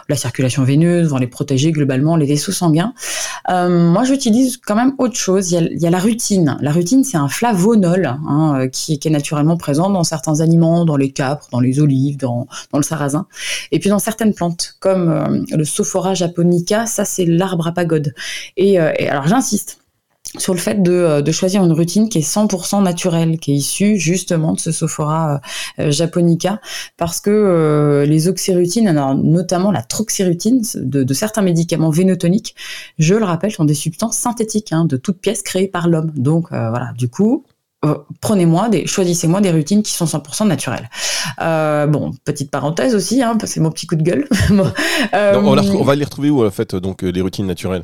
la 0.10 0.16
circulation 0.16 0.64
veineuse, 0.64 1.10
vont 1.10 1.18
les 1.18 1.28
protéger 1.28 1.72
globalement 1.72 2.16
les 2.16 2.26
vaisseaux 2.26 2.52
sanguins. 2.52 2.94
Euh, 3.52 3.70
moi, 3.70 4.04
j'utilise 4.04 4.58
quand 4.58 4.76
même 4.76 4.94
autre 4.98 5.16
chose. 5.16 5.52
Il 5.52 5.82
y, 5.82 5.88
a, 5.88 5.90
la 5.90 6.00
rutine. 6.00 6.58
La 6.62 6.72
rutine, 6.72 7.04
c'est 7.04 7.18
un 7.18 7.28
flavonol 7.28 8.06
hein, 8.06 8.62
euh, 8.62 8.68
qui, 8.68 8.94
est 9.04 9.10
naturellement 9.10 9.58
présent 9.58 9.90
dans 9.90 10.04
certains 10.04 10.40
aliments, 10.40 10.86
dans 10.86 10.96
les 10.96 11.12
capres, 11.12 11.48
dans 11.52 11.60
les 11.60 11.80
olives, 11.80 12.18
dans, 12.18 12.48
le 12.74 12.82
sarrasin, 12.82 13.28
et 13.72 13.80
puis 13.80 13.90
dans 13.90 14.00
certaines 14.00 14.34
plantes 14.34 14.76
comme 14.80 15.10
euh, 15.10 15.58
le 15.58 15.66
Sophora 15.66 16.14
japonica. 16.14 16.86
Ça, 16.86 17.04
c'est 17.04 17.26
l'arbre 17.26 17.68
à 17.68 17.74
pagode. 17.74 18.14
Et 18.56 18.80
alors, 18.80 19.28
j'insiste 19.28 19.81
sur 20.38 20.54
le 20.54 20.60
fait 20.60 20.82
de, 20.82 20.92
euh, 20.92 21.22
de, 21.22 21.32
choisir 21.32 21.64
une 21.64 21.74
routine 21.74 22.10
qui 22.10 22.20
est 22.20 22.22
100% 22.22 22.82
naturelle, 22.84 23.38
qui 23.40 23.52
est 23.52 23.56
issue 23.56 23.98
justement 23.98 24.54
de 24.54 24.60
ce 24.60 24.72
Sophora 24.72 25.42
euh, 25.80 25.92
japonica, 25.92 26.62
parce 26.98 27.20
que 27.20 27.30
euh, 27.30 28.06
les 28.06 28.28
oxyrutines, 28.28 28.88
alors 28.88 29.16
notamment 29.16 29.72
la 29.72 29.82
troxyrutine 29.82 30.62
de, 30.76 31.04
de, 31.04 31.14
certains 31.14 31.42
médicaments 31.42 31.90
vénotoniques, 31.90 32.56
je 32.98 33.16
le 33.16 33.26
rappelle, 33.26 33.52
sont 33.52 33.66
des 33.66 33.74
substances 33.74 34.18
synthétiques 34.18 34.72
hein, 34.72 34.86
de 34.86 34.98
toutes 34.98 35.20
pièces 35.20 35.42
créées 35.42 35.68
par 35.68 35.88
l'homme. 35.88 36.12
Donc 36.16 36.50
voilà, 36.50 36.94
du 36.98 37.10
coup, 37.10 37.44
prenez-moi 38.22 38.70
des, 38.70 38.86
choisissez-moi 38.86 39.42
des 39.42 39.52
routines 39.52 39.84
qui 39.84 39.92
sont 39.92 40.06
100% 40.06 40.48
naturelles. 40.48 40.90
Euh, 41.42 41.88
bon, 41.88 42.12
petite 42.24 42.52
parenthèse 42.52 42.96
aussi, 42.96 43.22
hein, 43.22 43.38
c'est 43.44 43.60
mon 43.60 43.72
petit 43.72 43.88
coup 43.88 43.96
de 43.96 44.04
gueule. 44.04 44.28
on, 44.52 45.58
on, 45.58 45.84
va 45.84 45.96
les 45.96 46.06
retrouver 46.06 46.30
où 46.30 46.46
en 46.46 46.52
fait 46.52 46.76
donc 46.76 47.02
les 47.02 47.22
routines 47.22 47.48
naturelles? 47.48 47.84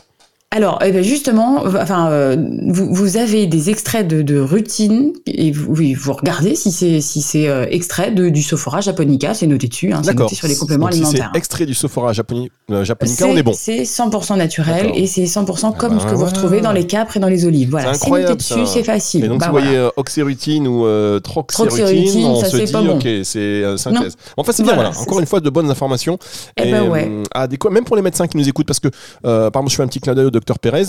Alors, 0.49 0.79
eh 0.81 0.93
ben, 0.93 1.03
justement, 1.03 1.63
enfin, 1.65 2.09
euh, 2.09 2.37
vous, 2.69 2.93
vous, 2.93 3.17
avez 3.17 3.47
des 3.47 3.69
extraits 3.69 4.07
de, 4.07 4.21
de 4.21 4.39
routine 4.39 5.11
et 5.25 5.51
vous, 5.51 5.75
oui, 5.75 5.93
vous 5.93 6.13
regardez 6.13 6.55
si 6.55 6.71
c'est 6.71 7.01
si 7.01 7.21
c'est 7.21 7.49
euh, 7.49 7.65
extrait 7.69 8.11
de, 8.11 8.29
du 8.29 8.41
Sophora 8.41 8.79
japonica, 8.79 9.33
c'est 9.33 9.45
noté 9.45 9.67
dessus, 9.67 9.91
hein, 9.91 9.99
c'est 10.05 10.13
noté 10.13 10.35
sur 10.35 10.47
les 10.47 10.55
compléments 10.55 10.85
alimentaires. 10.85 11.31
c'est 11.33 11.37
extrait 11.37 11.65
du 11.65 11.73
Sophora 11.73 12.11
euh, 12.11 12.83
japonica, 12.85 13.25
on 13.27 13.35
est 13.35 13.43
bon. 13.43 13.51
C'est 13.53 13.83
100% 13.83 14.37
naturel 14.37 14.91
et 14.95 15.05
c'est 15.05 15.25
100% 15.25 15.75
comme 15.75 15.97
ah 15.97 15.99
ce 15.99 16.05
que 16.05 16.15
vous 16.15 16.25
retrouvez 16.25 16.61
dans 16.61 16.71
les 16.71 16.87
capres 16.87 17.17
et 17.17 17.19
dans 17.19 17.27
les 17.27 17.43
olives. 17.43 17.71
Voilà, 17.71 17.93
c'est 17.93 18.09
noté 18.09 18.35
dessus, 18.35 18.65
c'est 18.67 18.83
facile. 18.83 19.25
Et 19.25 19.27
donc, 19.27 19.41
bah, 19.41 19.47
si 19.47 19.51
vous 19.51 19.59
voyez 19.59 19.89
oxyrutine 19.97 20.65
ou 20.65 20.85
troxyrutine, 21.19 22.25
on 22.25 22.41
se 22.41 22.55
dit, 22.55 22.89
ok, 22.89 23.25
c'est 23.25 23.77
synthèse. 23.77 24.15
Enfin, 24.37 24.53
c'est 24.53 24.63
bien, 24.63 24.75
voilà. 24.75 24.91
Encore 24.97 25.19
une 25.19 25.25
fois, 25.25 25.41
de 25.41 25.49
bonnes 25.49 25.69
informations. 25.69 26.17
Eh 26.55 26.71
ben 26.71 26.87
ouais. 26.87 27.11
Même 27.69 27.83
pour 27.83 27.97
les 27.97 28.01
médecins 28.01 28.27
qui 28.27 28.37
nous 28.37 28.47
écoutent, 28.47 28.65
parce 28.65 28.79
que, 28.79 28.87
par 29.23 29.47
exemple, 29.47 29.71
je 29.71 29.75
fais 29.75 29.83
un 29.83 29.87
petit 29.87 29.99
clin 29.99 30.15
d'œil 30.15 30.36
docteur 30.39 30.59
Pérez. 30.59 30.85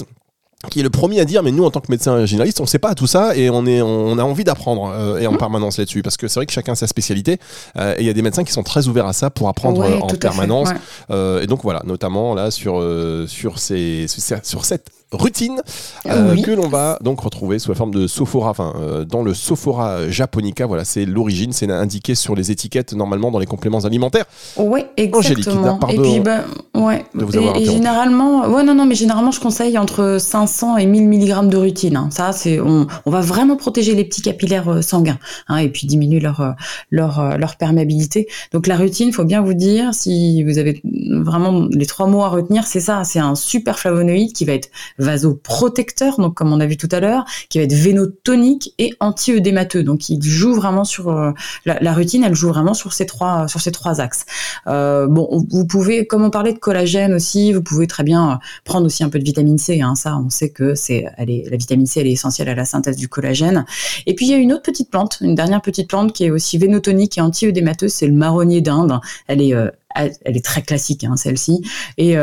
qui 0.70 0.80
est 0.80 0.82
le 0.82 0.90
premier 0.90 1.20
à 1.20 1.24
dire 1.24 1.42
mais 1.44 1.52
nous 1.52 1.64
en 1.64 1.70
tant 1.70 1.78
que 1.80 1.88
médecin 1.88 2.26
généraliste 2.26 2.60
on 2.60 2.66
sait 2.66 2.80
pas 2.80 2.96
tout 2.96 3.06
ça 3.06 3.36
et 3.36 3.48
on 3.48 3.64
est 3.64 3.80
on 3.80 4.18
a 4.18 4.24
envie 4.24 4.42
d'apprendre 4.42 4.90
euh, 4.92 5.20
et 5.20 5.26
en 5.28 5.36
permanence 5.36 5.78
là-dessus 5.78 6.02
parce 6.02 6.16
que 6.16 6.26
c'est 6.26 6.40
vrai 6.40 6.46
que 6.46 6.52
chacun 6.52 6.72
a 6.72 6.74
sa 6.74 6.88
spécialité 6.88 7.38
euh, 7.76 7.94
et 7.96 8.00
il 8.00 8.06
y 8.06 8.10
a 8.10 8.12
des 8.12 8.22
médecins 8.22 8.42
qui 8.42 8.52
sont 8.52 8.64
très 8.64 8.88
ouverts 8.88 9.06
à 9.06 9.12
ça 9.12 9.30
pour 9.30 9.48
apprendre 9.48 9.80
Ouais, 9.80 9.98
en 10.02 10.08
permanence 10.08 10.70
fait, 10.70 10.74
ouais. 10.74 10.80
Euh, 11.12 11.42
et 11.42 11.46
donc 11.46 11.62
voilà 11.62 11.82
notamment 11.84 12.34
là 12.34 12.50
sur 12.50 12.80
euh, 12.80 13.26
sur 13.28 13.60
ces 13.60 14.06
sur 14.42 14.64
cette 14.64 14.90
routine 15.12 15.60
euh, 16.06 16.32
Oui. 16.34 16.42
que 16.42 16.50
l'on 16.50 16.68
va 16.68 16.98
donc 17.02 17.20
retrouver 17.20 17.58
sous 17.58 17.70
la 17.70 17.74
forme 17.74 17.92
de 17.94 18.06
sophora 18.06 18.50
enfin 18.50 18.74
euh, 18.76 19.04
dans 19.04 19.22
le 19.22 19.32
sophora 19.34 20.08
japonica 20.10 20.66
voilà 20.66 20.84
c'est 20.84 21.06
l'origine 21.06 21.52
c'est 21.52 21.70
indiqué 21.70 22.14
sur 22.14 22.34
les 22.34 22.50
étiquettes 22.50 22.92
normalement 22.92 23.30
dans 23.30 23.38
les 23.38 23.46
compléments 23.46 23.80
alimentaires 23.80 24.26
Angélique, 24.56 25.46
exactement. 25.48 25.78
et 25.88 25.96
puis, 25.96 26.20
ben, 26.20 26.44
ouais. 26.74 27.04
de 27.14 27.24
vous 27.24 27.34
et, 27.34 27.38
avoir 27.38 27.56
et 27.56 27.64
généralement, 27.64 28.46
ouais, 28.48 28.62
non, 28.62 28.74
non, 28.74 28.84
mais 28.86 28.94
généralement, 28.94 29.30
je 29.30 29.40
conseille 29.40 29.78
entre 29.78 30.16
500 30.20 30.76
et 30.76 30.86
1000 30.86 31.08
mg 31.08 31.48
de 31.48 31.56
rutine. 31.56 31.96
hein. 31.96 32.08
Ça, 32.10 32.32
c'est, 32.32 32.60
on, 32.60 32.86
on 33.06 33.10
va 33.10 33.20
vraiment 33.20 33.56
protéger 33.56 33.94
les 33.94 34.04
petits 34.04 34.22
capillaires 34.22 34.68
euh, 34.68 34.82
sanguins, 34.82 35.18
hein, 35.48 35.58
et 35.58 35.68
puis 35.68 35.86
diminuer 35.86 36.20
leur, 36.20 36.40
euh, 36.40 36.50
leur, 36.90 37.20
euh, 37.20 37.36
leur 37.36 37.56
perméabilité. 37.56 38.28
Donc, 38.52 38.66
la 38.66 38.76
rutine, 38.76 39.12
faut 39.12 39.24
bien 39.24 39.40
vous 39.42 39.54
dire, 39.54 39.94
si 39.94 40.42
vous 40.44 40.58
avez 40.58 40.82
vraiment 41.10 41.66
les 41.70 41.86
trois 41.86 42.06
mots 42.06 42.22
à 42.22 42.28
retenir, 42.28 42.66
c'est 42.66 42.80
ça. 42.80 43.04
C'est 43.04 43.20
un 43.20 43.34
super 43.34 43.78
flavonoïde 43.78 44.32
qui 44.32 44.44
va 44.44 44.52
être 44.54 44.68
vasoprotecteur, 44.98 46.18
donc 46.18 46.34
comme 46.34 46.52
on 46.52 46.60
a 46.60 46.66
vu 46.66 46.76
tout 46.76 46.88
à 46.92 47.00
l'heure, 47.00 47.24
qui 47.48 47.58
va 47.58 47.64
être 47.64 47.72
vénotonique 47.72 48.74
et 48.78 48.94
anti-œdémateux. 49.00 49.82
Donc, 49.82 50.08
il 50.08 50.22
joue 50.22 50.54
vraiment 50.54 50.84
sur 50.84 51.08
euh, 51.08 51.32
la, 51.64 51.78
la 51.80 51.92
rutine, 51.92 52.24
elle 52.24 52.34
joue 52.34 52.48
vraiment 52.48 52.74
sur 52.74 52.92
ces 52.92 53.06
trois, 53.06 53.48
sur 53.48 53.60
ces 53.60 53.72
trois 53.72 54.00
axes. 54.00 54.24
Euh, 54.66 55.06
bon, 55.06 55.26
on- 55.30 55.44
vous 55.48 55.66
pouvez, 55.66 56.06
comme 56.06 56.24
on 56.24 56.30
parlait 56.30 56.52
de 56.52 56.58
collagène 56.58 57.14
aussi, 57.14 57.52
vous 57.52 57.62
pouvez 57.62 57.86
très 57.86 58.04
bien 58.04 58.32
euh, 58.32 58.34
prendre 58.64 58.86
aussi 58.86 59.04
un 59.04 59.08
peu 59.08 59.18
de 59.18 59.24
vitamine 59.24 59.58
C. 59.58 59.80
Hein, 59.80 59.94
ça, 59.94 60.16
on 60.16 60.30
sait 60.30 60.50
que 60.50 60.74
c'est, 60.74 61.04
la 61.16 61.56
vitamine 61.56 61.86
C, 61.86 62.00
elle 62.00 62.06
est 62.06 62.12
essentielle 62.12 62.48
à 62.48 62.54
la 62.54 62.64
synthèse 62.64 62.96
du 62.96 63.08
collagène. 63.08 63.64
Et 64.06 64.14
puis 64.14 64.26
il 64.26 64.30
y 64.30 64.34
a 64.34 64.38
une 64.38 64.52
autre 64.52 64.62
petite 64.62 64.90
plante, 64.90 65.18
une 65.20 65.34
dernière 65.34 65.62
petite 65.62 65.88
plante 65.88 66.12
qui 66.12 66.24
est 66.24 66.30
aussi 66.30 66.58
vénotonique 66.58 67.18
et 67.18 67.20
anti-œdémateuse, 67.20 67.92
c'est 67.92 68.06
le 68.06 68.14
marronnier 68.14 68.60
d'Inde. 68.60 69.00
Elle 69.26 69.42
est, 69.42 69.54
euh, 69.54 69.70
elle 69.94 70.36
est 70.36 70.44
très 70.44 70.62
classique, 70.62 71.04
hein, 71.04 71.16
celle-ci. 71.16 71.62
Et 71.96 72.16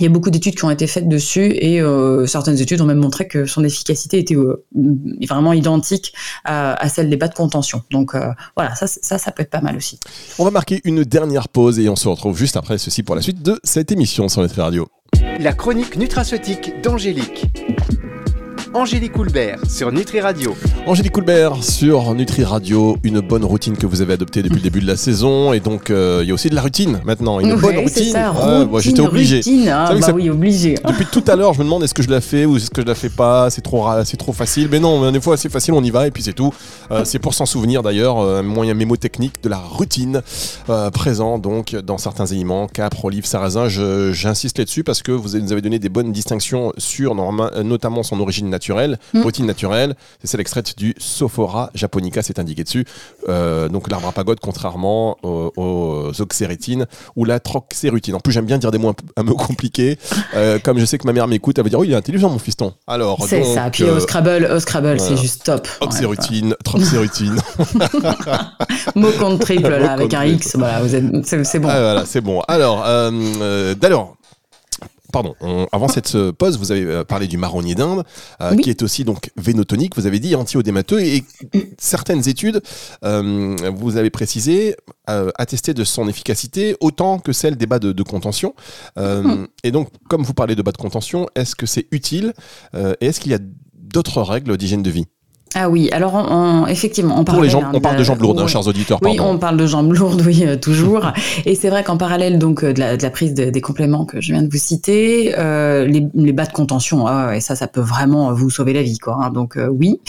il 0.00 0.04
y 0.04 0.06
a 0.06 0.10
beaucoup 0.10 0.30
d'études 0.30 0.56
qui 0.56 0.64
ont 0.64 0.70
été 0.70 0.86
faites 0.86 1.08
dessus 1.08 1.54
et 1.54 1.80
euh, 1.80 2.26
certaines 2.26 2.58
études 2.58 2.80
ont 2.80 2.86
même 2.86 2.98
montré 2.98 3.28
que 3.28 3.44
son 3.46 3.62
efficacité 3.64 4.18
était 4.18 4.34
euh, 4.34 4.64
vraiment 5.28 5.52
identique 5.52 6.14
à, 6.44 6.74
à 6.74 6.88
celle 6.88 7.10
des 7.10 7.16
bas 7.16 7.28
de 7.28 7.34
contention. 7.34 7.82
Donc 7.90 8.14
euh, 8.14 8.30
voilà, 8.56 8.74
ça, 8.74 8.86
ça, 8.86 9.18
ça 9.18 9.30
peut 9.30 9.42
être 9.42 9.50
pas 9.50 9.60
mal 9.60 9.76
aussi. 9.76 10.00
on 10.38 10.44
va 10.44 10.50
marquer 10.50 10.80
une 10.84 11.04
dernière 11.04 11.48
pause 11.48 11.78
et 11.78 11.88
on 11.88 11.96
se 11.96 12.08
retrouve 12.08 12.36
juste 12.36 12.56
après 12.56 12.78
ceci 12.78 13.02
pour 13.02 13.14
la 13.14 13.22
suite 13.22 13.42
de 13.42 13.60
cette 13.62 13.92
émission 13.92 14.28
sur 14.28 14.42
Nutri 14.42 14.60
Radio 14.60 14.88
La 15.38 15.52
chronique 15.52 15.96
nutraceutique 15.96 16.80
d'Angélique. 16.82 17.46
Angélique 18.72 19.18
Houlbert 19.18 19.58
sur 19.68 19.90
Nutri 19.90 20.20
Radio. 20.20 20.54
Angélique 20.86 21.10
Coulbert 21.12 21.62
sur 21.64 22.14
Nutri 22.14 22.44
Radio, 22.44 22.96
une 23.02 23.18
bonne 23.20 23.44
routine 23.44 23.76
que 23.76 23.84
vous 23.84 24.00
avez 24.00 24.12
adoptée 24.12 24.42
depuis 24.42 24.56
le 24.58 24.62
début 24.62 24.80
de 24.80 24.86
la 24.86 24.96
saison. 24.96 25.52
Et 25.52 25.58
donc, 25.58 25.90
euh, 25.90 26.20
il 26.22 26.28
y 26.28 26.30
a 26.30 26.34
aussi 26.34 26.50
de 26.50 26.54
la 26.54 26.62
routine 26.62 27.00
maintenant. 27.04 27.40
Une 27.40 27.56
bonne 27.56 27.76
Ouais, 27.76 27.82
routine. 27.82 28.12
ça, 28.12 28.30
routine, 28.30 28.70
moi, 28.70 28.80
J'étais 28.80 29.00
obligé. 29.00 29.36
routine, 29.38 29.68
ah, 29.68 29.88
que 29.92 30.00
bah 30.00 30.06
ça- 30.06 30.12
oui, 30.12 30.30
obligé. 30.30 30.76
Depuis 30.86 31.04
tout 31.06 31.24
à 31.26 31.34
l'heure, 31.34 31.52
je 31.52 31.58
me 31.58 31.64
demande 31.64 31.82
est-ce 31.82 31.94
que 31.94 32.02
je 32.04 32.10
la 32.10 32.20
fais 32.20 32.44
ou 32.44 32.56
est-ce 32.58 32.70
que 32.70 32.82
je 32.82 32.86
la 32.86 32.94
fais 32.94 33.08
pas? 33.10 33.50
C'est 33.50 33.60
trop, 33.60 33.84
c'est 34.04 34.16
trop 34.16 34.32
facile. 34.32 34.68
Mais 34.70 34.78
non, 34.78 35.10
des 35.10 35.20
fois, 35.20 35.36
c'est 35.36 35.48
facile, 35.50 35.74
on 35.74 35.82
y 35.82 35.90
va 35.90 36.06
et 36.06 36.12
puis 36.12 36.22
c'est 36.22 36.32
tout. 36.32 36.54
Euh, 36.92 37.04
c'est 37.04 37.18
pour 37.18 37.34
s'en 37.34 37.46
souvenir 37.46 37.82
d'ailleurs, 37.82 38.18
euh, 38.20 38.38
un 38.38 38.42
moyen 38.42 38.74
mémotechnique 38.74 39.42
de 39.42 39.48
la 39.48 39.58
routine 39.58 40.22
euh, 40.68 40.90
présent 40.90 41.38
donc 41.38 41.74
dans 41.74 41.98
certains 41.98 42.30
aliments, 42.30 42.68
capre, 42.68 43.04
olive, 43.04 43.26
sarrasin. 43.26 43.68
Je- 43.68 44.12
J'insiste 44.12 44.58
là-dessus 44.58 44.84
parce 44.84 45.02
que 45.02 45.10
vous 45.12 45.36
nous 45.38 45.50
avez 45.52 45.60
donné 45.60 45.78
des 45.80 45.88
bonnes 45.88 46.12
distinctions 46.12 46.72
sur 46.78 47.12
euh, 47.18 47.62
notamment 47.64 48.02
son 48.04 48.20
origine 48.20 48.48
naturelle, 48.48 48.59
Mm. 48.68 49.22
routine 49.22 49.46
naturelle. 49.46 49.94
C'est 50.20 50.26
celle 50.28 50.40
extraite 50.40 50.76
du 50.78 50.94
Sophora 50.98 51.70
japonica, 51.74 52.22
c'est 52.22 52.38
indiqué 52.38 52.64
dessus. 52.64 52.84
Euh, 53.28 53.68
donc 53.68 53.90
l'arbre 53.90 54.08
à 54.08 54.12
pagode, 54.12 54.38
contrairement 54.40 55.16
aux, 55.22 55.52
aux 55.56 56.20
oxérétines 56.20 56.86
ou 57.16 57.24
la 57.24 57.40
troxérutine. 57.40 58.14
En 58.14 58.20
plus, 58.20 58.32
j'aime 58.32 58.46
bien 58.46 58.58
dire 58.58 58.70
des 58.70 58.78
mots 58.78 58.94
un, 59.16 59.24
peu- 59.24 59.34
compliqués. 59.34 59.98
Euh, 60.34 60.58
comme 60.62 60.78
je 60.78 60.84
sais 60.84 60.98
que 60.98 61.06
ma 61.06 61.12
mère 61.12 61.26
m'écoute, 61.28 61.58
elle 61.58 61.64
va 61.64 61.70
dire 61.70 61.78
Oui, 61.78 61.88
il 61.88 61.92
est 61.92 61.96
intelligent, 61.96 62.28
mon 62.30 62.38
fiston. 62.38 62.74
Alors, 62.86 63.24
C'est 63.26 63.44
ça. 63.44 63.70
Puis 63.70 63.84
euh, 63.84 63.96
au 63.96 64.00
Scrabble, 64.00 64.48
au 64.52 64.60
Scrabble, 64.60 65.00
c'est 65.00 65.16
juste 65.16 65.44
top. 65.44 65.66
Oxérutine, 65.80 66.54
troxérutine. 66.64 67.36
Mot 68.94 69.10
contre 69.18 69.38
triple, 69.40 69.68
là, 69.68 69.92
avec 69.92 70.14
un. 70.14 70.24
X. 70.24 70.56
Voilà, 70.56 70.80
c'est, 71.44 71.58
bon. 71.58 71.68
Ah, 71.70 71.80
voilà, 71.80 72.04
c'est 72.06 72.20
bon. 72.20 72.40
Alors, 72.48 72.84
euh, 72.86 73.10
euh, 73.40 73.74
d'ailleurs, 73.74 74.14
Pardon, 75.12 75.34
on- 75.40 75.66
avant 75.72 75.88
cette 75.88 76.14
euh, 76.14 76.32
pause, 76.32 76.58
vous 76.58 76.70
avez 76.72 76.84
euh, 76.84 77.04
parlé 77.04 77.26
du 77.26 77.36
marronnier 77.36 77.74
d'Inde, 77.74 78.04
euh, 78.40 78.52
Oui. 78.54 78.62
qui 78.62 78.70
est 78.70 78.82
aussi 78.82 79.04
donc 79.04 79.30
vénotonique, 79.36 79.96
vous 79.96 80.06
avez 80.06 80.20
dit 80.20 80.34
anti-odémateux, 80.34 81.00
et 81.00 81.24
certaines 81.78 82.28
études, 82.28 82.62
euh, 83.04 83.56
vous 83.74 83.96
avez 83.96 84.10
précisé, 84.10 84.76
euh, 85.08 85.30
attestaient 85.36 85.74
de 85.74 85.84
son 85.84 86.08
efficacité 86.08 86.76
autant 86.80 87.18
que 87.18 87.32
celle 87.32 87.56
des 87.56 87.66
bas 87.66 87.78
de, 87.78 87.92
de 87.92 88.02
contention. 88.02 88.54
Euh, 88.98 89.22
Hmm. 89.22 89.46
Et 89.64 89.70
donc, 89.70 89.88
comme 90.08 90.22
vous 90.22 90.34
parlez 90.34 90.54
de 90.54 90.62
bas 90.62 90.72
de 90.72 90.76
contention, 90.78 91.26
est-ce 91.34 91.54
que 91.54 91.66
c'est 91.66 91.86
utile 91.90 92.32
euh, 92.74 92.94
et 93.00 93.06
est-ce 93.06 93.20
qu'il 93.20 93.32
y 93.32 93.34
a 93.34 93.38
d'autres 93.74 94.22
règles 94.22 94.56
d'hygiène 94.56 94.82
de 94.82 94.90
vie? 94.90 95.06
Ah 95.56 95.68
oui, 95.68 95.88
alors 95.90 96.14
on, 96.14 96.62
on- 96.62 96.66
effectivement, 96.68 97.18
on 97.18 97.24
parle 97.24 97.42
les 97.42 97.50
gens, 97.50 97.62
on 97.72 97.80
parle 97.80 97.96
de 97.96 98.04
jambes 98.04 98.20
lourdes, 98.22 98.38
hein, 98.40 98.46
chers 98.46 98.66
auditeurs, 98.68 99.00
Oui, 99.02 99.16
pardon. 99.16 99.32
on 99.34 99.38
parle 99.38 99.56
de 99.56 99.66
jambes 99.66 99.92
lourdes, 99.92 100.22
oui, 100.26 100.44
euh, 100.46 100.56
toujours. 100.56 101.10
Et 101.44 101.56
c'est 101.56 101.70
vrai 101.70 101.82
qu'en 101.82 101.96
parallèle 101.96 102.38
donc 102.38 102.62
euh, 102.62 102.72
de 102.72 102.78
la, 102.78 102.96
de 102.96 103.02
la 103.02 103.10
prise 103.10 103.34
de- 103.34 103.50
des 103.50 103.60
compléments 103.60 104.04
que 104.04 104.20
je 104.20 104.32
viens 104.32 104.42
de 104.42 104.48
vous 104.48 104.58
citer, 104.58 105.34
euh, 105.38 105.86
les, 105.86 106.06
les 106.14 106.32
bas 106.32 106.46
de 106.46 106.52
contention, 106.52 107.06
ah, 107.08 107.34
et 107.36 107.40
ça, 107.40 107.56
ça 107.56 107.66
peut 107.66 107.80
vraiment 107.80 108.32
vous 108.32 108.48
sauver 108.48 108.72
la 108.72 108.82
vie, 108.82 108.98
quoi. 108.98 109.18
hein. 109.20 109.30
donc 109.30 109.56
euh, 109.56 109.66
oui. 109.68 110.00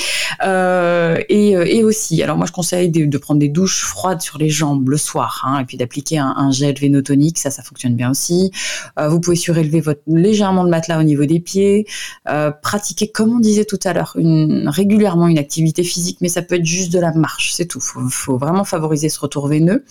Euh, 0.44 1.18
et, 1.30 1.56
euh, 1.58 1.66
et 1.68 1.84
aussi, 1.84 2.22
alors 2.24 2.38
moi 2.38 2.46
je 2.46 2.52
conseille 2.52 2.90
de, 2.90 3.06
de 3.06 3.18
prendre 3.18 3.40
des 3.40 3.50
douches 3.50 3.84
froides 3.84 4.22
sur 4.22 4.38
les 4.38 4.50
jambes 4.50 4.88
le 4.90 4.98
soir, 4.98 5.44
hein, 5.48 5.60
et 5.60 5.66
puis 5.66 5.78
d'appliquer 5.78 6.20
un, 6.20 6.34
un 6.38 6.52
gel 6.52 6.76
vénotonique, 6.80 7.38
ça, 7.38 7.50
ça 7.52 7.64
fonctionne 7.64 7.96
bien 7.96 8.12
aussi. 8.12 8.52
Euh, 9.00 9.08
vous 9.10 9.20
pouvez 9.20 9.36
surélever 9.36 9.82
votre, 9.82 10.02
légèrement 10.08 10.64
le 10.64 10.70
matelas 10.70 11.00
au 11.00 11.04
niveau 11.04 11.26
des 11.26 11.40
pieds, 11.40 11.86
euh, 12.30 12.52
pratiquer, 12.52 13.08
comme 13.10 13.36
on 13.36 13.40
disait 13.40 13.66
tout 13.66 13.80
à 13.84 13.94
l'heure, 13.94 14.14
une, 14.18 14.70
régulièrement 14.70 15.28
une 15.32 15.40
activité 15.40 15.84
physique, 15.84 16.18
mais 16.22 16.30
ça 16.30 16.42
peut 16.42 16.56
être 16.56 16.66
juste 16.66 16.92
de 16.92 17.00
la 17.00 17.12
marche, 17.14 17.54
c'est 17.54 17.66
tout. 17.66 17.80
Faut, 17.80 18.02
faut 18.10 18.38
vraiment 18.38 18.64
favoriser 18.64 19.10
ce 19.10 19.20
retour 19.20 19.48
veineux. 19.48 19.84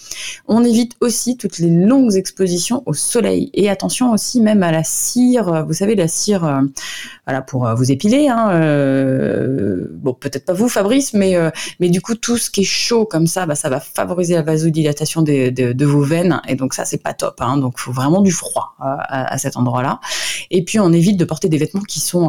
On 0.47 0.65
évite 0.65 0.97
aussi 1.01 1.37
toutes 1.37 1.59
les 1.59 1.71
longues 1.71 2.15
expositions 2.15 2.83
au 2.87 2.93
soleil 2.93 3.51
et 3.55 3.69
attention 3.69 4.13
aussi 4.13 4.41
même 4.41 4.63
à 4.63 4.73
la 4.73 4.85
cire. 4.85 5.65
Vous 5.67 5.73
savez 5.73 5.95
la 5.95 6.09
cire, 6.09 6.45
euh, 6.45 6.61
voilà 7.27 7.43
pour 7.43 7.67
euh, 7.67 7.75
vous 7.75 7.91
épiler. 7.91 8.29
Hein, 8.29 8.51
euh, 8.53 9.87
bon 9.93 10.15
peut-être 10.15 10.45
pas 10.45 10.53
vous 10.53 10.69
Fabrice, 10.69 11.15
mais 11.15 11.51
du 11.81 12.01
coup 12.01 12.15
tout 12.15 12.37
ce 12.37 12.51
qui 12.51 12.61
est 12.61 12.65
chaud 12.65 13.05
comme 13.05 13.27
ça, 13.27 13.47
bah, 13.47 13.55
ça 13.55 13.69
va 13.69 13.81
favoriser 13.81 14.35
la 14.35 14.43
vasodilatation 14.43 15.23
de, 15.23 15.85
vos 15.85 16.03
veines 16.03 16.41
et 16.47 16.55
donc 16.55 16.75
ça 16.75 16.85
c'est 16.85 17.03
pas 17.03 17.15
top. 17.15 17.41
Hein, 17.41 17.57
donc 17.57 17.79
faut 17.79 17.93
vraiment 17.93 18.21
du 18.21 18.33
froid 18.33 18.75
à, 18.79 19.39
cet 19.39 19.57
endroit-là. 19.57 20.01
Et 20.51 20.65
puis 20.65 20.79
on 20.79 20.93
évite 20.93 21.17
de 21.17 21.25
porter 21.25 21.49
des 21.49 21.59
vêtements 21.59 21.83
qui 21.83 22.01
sont 22.01 22.29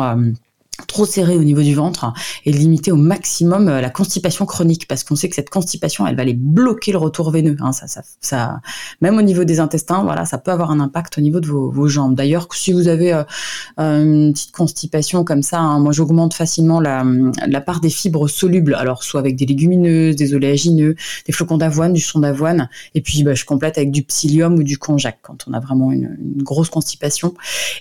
trop 0.87 1.05
serrés 1.05 1.35
au 1.35 1.43
niveau 1.43 1.61
du 1.61 1.73
ventre 1.73 2.13
et 2.45 2.51
de 2.51 2.57
limiter 2.57 2.91
au 2.91 2.95
maximum 2.95 3.67
euh, 3.67 3.81
la 3.81 3.89
constipation 3.89 4.45
chronique 4.45 4.87
parce 4.87 5.03
qu'on 5.03 5.15
sait 5.15 5.29
que 5.29 5.35
cette 5.35 5.49
constipation 5.49 6.07
elle 6.07 6.15
va 6.15 6.23
aller 6.23 6.33
bloquer 6.33 6.91
le 6.91 6.97
retour 6.97 7.31
veineux 7.31 7.55
hein, 7.59 7.71
ça, 7.71 7.87
ça, 7.87 8.01
ça 8.19 8.59
même 9.01 9.17
au 9.17 9.21
niveau 9.21 9.43
des 9.43 9.59
intestins 9.59 10.03
voilà 10.03 10.25
ça 10.25 10.37
peut 10.37 10.51
avoir 10.51 10.71
un 10.71 10.79
impact 10.79 11.17
au 11.17 11.21
niveau 11.21 11.39
de 11.39 11.47
vos, 11.47 11.69
vos 11.71 11.87
jambes. 11.87 12.15
D'ailleurs 12.15 12.47
si 12.53 12.73
vous 12.73 12.87
avez 12.87 13.13
euh, 13.13 13.23
euh, 13.79 14.03
une 14.03 14.33
petite 14.33 14.51
constipation 14.51 15.23
comme 15.23 15.43
ça 15.43 15.59
hein, 15.59 15.79
moi 15.79 15.91
j'augmente 15.91 16.33
facilement 16.33 16.79
la, 16.79 17.05
la 17.47 17.61
part 17.61 17.79
des 17.81 17.89
fibres 17.89 18.27
solubles. 18.27 18.75
Alors 18.75 19.03
soit 19.03 19.19
avec 19.19 19.35
des 19.35 19.45
légumineuses 19.45 20.15
des 20.15 20.33
oléagineux 20.33 20.95
des 21.25 21.33
flocons 21.33 21.57
d'avoine 21.57 21.93
du 21.93 22.01
son 22.01 22.19
d'avoine 22.19 22.69
et 22.95 23.01
puis 23.01 23.23
bah, 23.23 23.33
je 23.33 23.45
complète 23.45 23.77
avec 23.77 23.91
du 23.91 24.03
psyllium 24.03 24.55
ou 24.55 24.63
du 24.63 24.77
konjac 24.77 25.19
quand 25.21 25.45
on 25.47 25.53
a 25.53 25.59
vraiment 25.59 25.91
une, 25.91 26.17
une 26.19 26.43
grosse 26.43 26.69
constipation. 26.69 27.33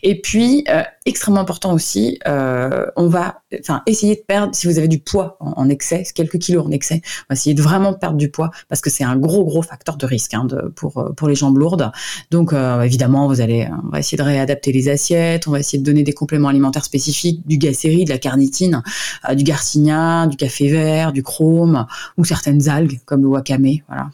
Et 0.02 0.20
puis, 0.20 0.64
euh, 0.68 0.82
extrêmement 1.06 1.40
important 1.40 1.72
aussi, 1.72 2.18
euh, 2.26 2.86
on 2.96 3.08
va 3.08 3.42
enfin, 3.58 3.82
essayer 3.86 4.16
de 4.16 4.22
perdre, 4.26 4.54
si 4.54 4.66
vous 4.66 4.78
avez 4.78 4.88
du 4.88 4.98
poids 4.98 5.36
en, 5.40 5.68
excès, 5.68 6.04
quelques 6.14 6.38
kilos 6.38 6.66
en 6.66 6.70
excès, 6.70 7.02
on 7.04 7.26
va 7.30 7.34
essayer 7.34 7.54
de 7.54 7.62
vraiment 7.62 7.94
perdre 7.94 8.16
du 8.16 8.30
poids 8.30 8.50
parce 8.68 8.80
que 8.80 8.90
c'est 8.90 9.04
un 9.04 9.16
gros, 9.16 9.44
gros 9.44 9.62
facteur 9.62 9.96
de 9.96 10.06
risque 10.06 10.34
hein, 10.34 10.44
de, 10.44 10.68
pour, 10.74 10.98
euh, 10.98 11.12
pour 11.12 11.28
les 11.28 11.34
jambes 11.34 11.58
lourdes. 11.58 11.90
Donc, 12.30 12.52
euh, 12.52 12.82
évidemment, 12.82 13.26
vous 13.28 13.40
allez, 13.40 13.68
on 13.84 13.88
va 13.88 13.98
essayer 14.00 14.18
de 14.18 14.22
réadapter 14.22 14.72
les 14.72 14.88
assiettes, 14.88 15.46
on 15.46 15.52
va 15.52 15.60
essayer 15.60 15.78
de 15.78 15.84
donner 15.84 16.02
des 16.02 16.12
compléments 16.12 16.48
alimentaires 16.48 16.84
spécifiques, 16.84 17.46
du 17.46 17.58
gacérie, 17.58 18.04
de 18.04 18.10
la 18.10 18.18
carnitine, 18.18 18.82
euh, 19.28 19.34
du 19.34 19.44
garcinia, 19.44 20.26
du 20.26 20.36
café 20.36 20.68
vert, 20.68 21.12
du 21.12 21.22
chrome 21.22 21.86
ou 22.16 22.24
certaines 22.24 22.68
algues 22.68 23.00
comme 23.04 23.22
le 23.22 23.28
wakame. 23.28 23.78
Voilà. 23.88 24.10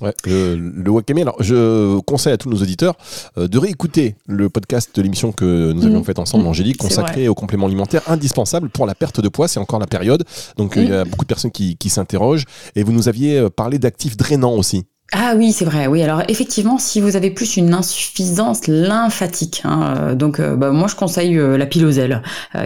Ouais, 0.00 0.14
le, 0.26 0.54
le 0.56 0.90
wakame. 0.90 1.18
Alors, 1.18 1.36
je 1.40 1.98
conseille 2.00 2.32
à 2.32 2.36
tous 2.36 2.48
nos 2.48 2.58
auditeurs 2.58 2.94
euh, 3.36 3.48
de 3.48 3.58
réécouter 3.58 4.14
le 4.26 4.48
podcast 4.48 4.90
de 4.94 5.02
l'émission 5.02 5.32
que 5.32 5.72
nous 5.72 5.84
avions 5.84 5.98
Mhm. 5.98 6.04
fait 6.04 6.18
ensemble. 6.18 6.46
Angélique, 6.46 6.76
C'est 6.80 6.88
consacré 6.88 7.28
aux 7.28 7.34
compléments 7.34 7.66
alimentaires 7.66 8.02
indispensables 8.06 8.68
pour 8.70 8.86
la 8.86 8.94
perte 8.94 9.20
de 9.20 9.28
poids. 9.28 9.48
C'est 9.48 9.60
encore 9.60 9.78
la 9.80 9.86
période. 9.86 10.24
Donc, 10.56 10.74
il 10.76 10.88
y 10.88 10.92
a 10.92 11.04
beaucoup 11.04 11.24
de 11.24 11.28
personnes 11.28 11.50
qui, 11.50 11.76
qui 11.76 11.90
s'interrogent. 11.90 12.44
Et 12.76 12.82
vous 12.82 12.92
nous 12.92 13.08
aviez 13.08 13.38
euh, 13.38 13.48
parlé 13.50 13.78
d'actifs 13.78 14.16
drainants 14.16 14.54
aussi. 14.54 14.84
Ah 15.10 15.32
oui, 15.34 15.52
c'est 15.52 15.64
vrai. 15.64 15.86
Oui, 15.86 16.02
alors 16.02 16.22
effectivement, 16.28 16.76
si 16.76 17.00
vous 17.00 17.16
avez 17.16 17.30
plus 17.30 17.56
une 17.56 17.72
insuffisance 17.72 18.66
lymphatique, 18.66 19.62
hein, 19.64 19.94
euh, 19.96 20.14
donc 20.14 20.38
euh, 20.38 20.54
bah, 20.54 20.70
moi 20.70 20.86
je 20.86 20.96
conseille 20.96 21.38
euh, 21.38 21.56
la 21.56 21.64
piloselle, 21.64 22.22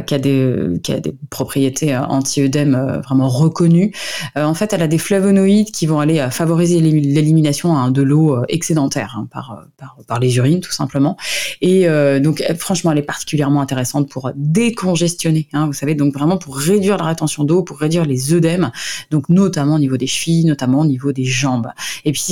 qui 0.07 0.15
a 0.15 0.19
des 0.19 0.81
qui 0.83 0.93
a 0.93 0.99
des 0.99 1.15
propriétés 1.31 1.97
anti-œdème 1.97 3.01
vraiment 3.05 3.29
reconnues. 3.29 3.93
en 4.35 4.55
fait, 4.55 4.73
elle 4.73 4.83
a 4.83 4.89
des 4.89 4.99
flavonoïdes 4.99 5.71
qui 5.71 5.87
vont 5.87 6.01
aller 6.01 6.27
favoriser 6.33 6.81
l'élimination 6.81 7.77
hein, 7.77 7.93
de 7.93 8.03
l'eau 8.03 8.45
excédentaire 8.49 9.19
hein, 9.19 9.29
par, 9.31 10.19
les 10.21 10.37
urines 10.37 10.61
tout 10.61 10.73
simplement. 10.73 11.17
Et 11.61 11.87
donc 12.21 12.43
franchement, 12.59 12.93
elle 12.93 12.99
est 12.99 13.03
particulièrement 13.03 13.61
intéressante 13.61 14.09
pour 14.09 14.31
décongestionner. 14.35 15.49
vous 15.53 15.73
savez, 15.73 15.95
donc 15.95 16.15
vraiment 16.15 16.39
pour 16.39 16.57
réduire 16.57 16.97
la 16.97 17.05
rétention 17.05 17.45
d'eau, 17.45 17.63
pour 17.63 17.79
réduire 17.79 18.05
les 18.05 18.35
œdèmes, 18.35 18.73
donc 19.11 19.29
notamment 19.29 19.77
au 19.77 19.79
niveau 19.79 19.97
des 19.97 20.07
chevilles, 20.07 20.45
notamment 20.45 20.81
au 20.81 20.87
niveau 20.87 21.13
des 21.13 21.25
jambes. 21.25 21.69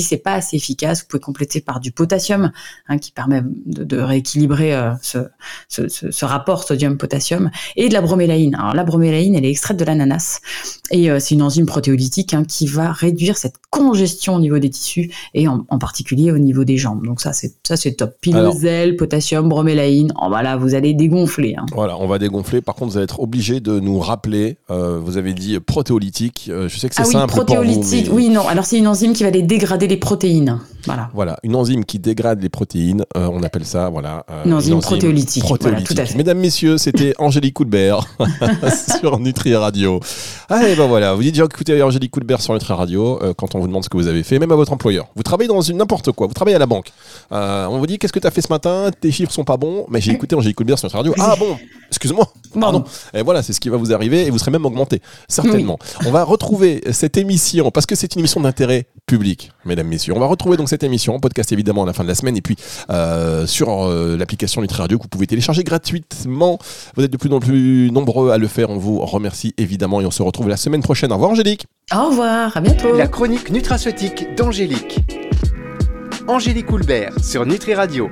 Si 0.01 0.07
c'est 0.09 0.17
pas 0.17 0.33
assez 0.33 0.57
efficace, 0.57 1.01
vous 1.01 1.07
pouvez 1.07 1.21
compléter 1.21 1.61
par 1.61 1.79
du 1.79 1.91
potassium, 1.91 2.51
hein, 2.87 2.97
qui 2.97 3.11
permet 3.11 3.41
de, 3.43 3.97
rééquilibrer 3.97 4.73
euh, 4.73 4.93
ce, 5.01 6.25
rapport 6.25 6.63
sodium-potassium, 6.63 7.51
et 7.75 7.89
de 7.89 7.93
la 7.93 8.01
bromélaïne. 8.01 8.55
Alors 8.55 8.73
la 8.73 8.83
bromélaïne, 8.83 9.35
elle 9.35 9.45
est 9.45 9.49
extraite 9.51 9.77
de 9.77 9.85
l'ananas, 9.85 10.39
et 10.91 11.09
euh, 11.09 11.19
c'est 11.19 11.35
une 11.35 11.41
enzyme 11.41 11.65
protéolytique 11.65 12.33
hein, 12.33 12.43
qui 12.43 12.67
va 12.67 12.91
réduire 12.91 13.37
cette 13.37 13.55
congestion 13.69 14.35
au 14.35 14.39
niveau 14.39 14.59
des 14.59 14.69
tissus, 14.69 15.11
et 15.33 15.47
en, 15.47 15.61
particulier 15.79 16.31
au 16.31 16.37
niveau 16.37 16.63
des 16.63 16.77
jambes. 16.77 17.05
Donc 17.05 17.21
ça, 17.21 17.33
c'est 17.33 17.53
ça 17.63 17.75
c'est 17.77 17.93
top. 17.93 18.15
Pilosel, 18.21 18.95
potassium, 18.95 19.49
bromélaïne. 19.49 20.13
Oh, 20.21 20.25
voilà, 20.29 20.57
vous 20.57 20.75
allez 20.75 20.93
dégonfler. 20.93 21.55
Hein. 21.57 21.65
Voilà, 21.73 21.97
on 21.97 22.07
va 22.07 22.19
dégonfler. 22.19 22.61
Par 22.61 22.75
contre, 22.75 22.91
vous 22.91 22.97
allez 22.97 23.05
être 23.05 23.19
obligé 23.19 23.59
de 23.59 23.79
nous 23.79 23.99
rappeler. 23.99 24.57
Euh, 24.69 24.99
vous 24.99 25.17
avez 25.17 25.33
dit 25.33 25.59
protéolytique. 25.59 26.49
je 26.53 26.77
sais 26.77 26.89
que 26.89 26.95
c'est 26.95 27.01
ah 27.01 27.05
simple 27.05 27.33
protéolytique. 27.33 28.05
Pour 28.05 28.15
vous, 28.15 28.21
Oui, 28.21 28.29
non. 28.29 28.47
Alors 28.47 28.65
c'est 28.65 28.77
une 28.77 28.87
enzyme 28.87 29.13
qui 29.13 29.23
va 29.23 29.31
les 29.31 29.41
dégrader 29.41 29.87
les 29.91 29.97
protéines. 29.97 30.57
Voilà. 30.85 31.09
Voilà, 31.13 31.37
une 31.43 31.55
enzyme 31.55 31.85
qui 31.85 31.99
dégrade 31.99 32.41
les 32.41 32.49
protéines. 32.49 33.05
Euh, 33.15 33.27
on 33.31 33.43
appelle 33.43 33.65
ça, 33.65 33.89
voilà. 33.89 34.25
Euh, 34.31 34.45
une, 34.45 34.53
enzyme 34.53 34.79
protéolytique. 34.79 35.43
Mesdames, 36.15 36.39
messieurs, 36.39 36.77
c'était 36.77 37.13
Angélique 37.19 37.53
Coulbert 37.53 38.07
sur 38.99 39.19
Nutri 39.19 39.53
Radio. 39.55 39.99
Allez, 40.49 40.75
ben 40.75 40.87
voilà, 40.87 41.13
vous 41.13 41.21
dites 41.21 41.37
écoutez 41.37 41.83
Angélique 41.83 42.11
Coulbert 42.11 42.41
sur 42.41 42.53
Nutri 42.53 42.73
Radio 42.73 43.21
euh, 43.21 43.33
quand 43.35 43.53
on 43.53 43.59
vous 43.59 43.67
demande 43.67 43.83
ce 43.83 43.89
que 43.89 43.97
vous 43.97 44.07
avez 44.07 44.23
fait, 44.23 44.39
même 44.39 44.51
à 44.51 44.55
votre 44.55 44.71
employeur. 44.71 45.07
Vous 45.15 45.23
travaillez 45.23 45.49
dans 45.49 45.61
une 45.61 45.77
n'importe 45.77 46.13
quoi, 46.13 46.25
vous 46.25 46.33
travaillez 46.33 46.55
à 46.55 46.59
la 46.59 46.65
banque. 46.65 46.91
on 47.29 47.77
vous 47.77 47.85
dit 47.85 47.99
qu'est-ce 47.99 48.13
que 48.13 48.19
tu 48.19 48.27
as 48.27 48.31
fait 48.31 48.41
ce 48.41 48.51
matin? 48.51 48.89
Tes 48.99 49.11
chiffres 49.11 49.31
sont 49.31 49.43
pas 49.43 49.57
bons, 49.57 49.85
mais 49.89 50.01
j'ai 50.01 50.13
écouté 50.13 50.35
Angélique 50.35 50.57
Coulbert 50.57 50.79
sur 50.79 50.87
Nutri 50.87 50.97
Radio. 50.97 51.13
Ah 51.19 51.35
bon, 51.37 51.57
excuse-moi. 51.89 52.27
Pardon. 52.59 52.83
Et 53.13 53.21
voilà, 53.21 53.43
c'est 53.43 53.53
ce 53.53 53.59
qui 53.59 53.69
va 53.69 53.77
vous 53.77 53.93
arriver 53.93 54.25
et 54.25 54.29
vous 54.29 54.39
serez 54.39 54.51
même 54.51 54.65
augmenté, 54.65 55.01
certainement. 55.27 55.77
On 56.05 56.11
va 56.11 56.23
retrouver 56.23 56.81
cette 56.91 57.17
émission 57.17 57.71
parce 57.71 57.85
que 57.85 57.95
c'est 57.95 58.15
une 58.15 58.19
émission 58.19 58.41
d'intérêt 58.41 58.87
public, 59.05 59.51
mesdames, 59.83 59.89
messieurs. 59.89 60.13
On 60.15 60.19
va 60.19 60.25
retrouver 60.27 60.57
donc 60.57 60.69
cette 60.69 60.83
émission 60.83 61.15
en 61.15 61.19
podcast 61.19 61.51
évidemment 61.51 61.83
à 61.83 61.85
la 61.85 61.93
fin 61.93 62.03
de 62.03 62.07
la 62.07 62.15
semaine 62.15 62.37
et 62.37 62.41
puis 62.41 62.55
euh, 62.89 63.45
sur 63.45 63.87
euh, 63.87 64.15
l'application 64.17 64.61
Nutri 64.61 64.81
Radio 64.81 64.97
que 64.97 65.03
vous 65.03 65.09
pouvez 65.09 65.27
télécharger 65.27 65.63
gratuitement. 65.63 66.59
Vous 66.95 67.03
êtes 67.03 67.11
de 67.11 67.17
plus 67.17 67.31
en 67.31 67.39
plus 67.39 67.91
nombreux 67.91 68.31
à 68.31 68.37
le 68.37 68.47
faire. 68.47 68.69
On 68.69 68.77
vous 68.77 68.99
remercie 68.99 69.53
évidemment 69.57 70.01
et 70.01 70.05
on 70.05 70.11
se 70.11 70.23
retrouve 70.23 70.49
la 70.49 70.57
semaine 70.57 70.81
prochaine. 70.81 71.11
Au 71.11 71.15
revoir 71.15 71.31
Angélique. 71.31 71.65
Au 71.93 72.09
revoir, 72.09 72.55
à 72.55 72.61
bientôt. 72.61 72.95
La 72.95 73.07
chronique 73.07 73.49
nutraceutique 73.51 74.35
d'Angélique. 74.35 74.99
Angélique 76.27 76.71
Houlbert 76.71 77.13
sur 77.23 77.45
Nutri 77.45 77.73
Radio. 77.73 78.09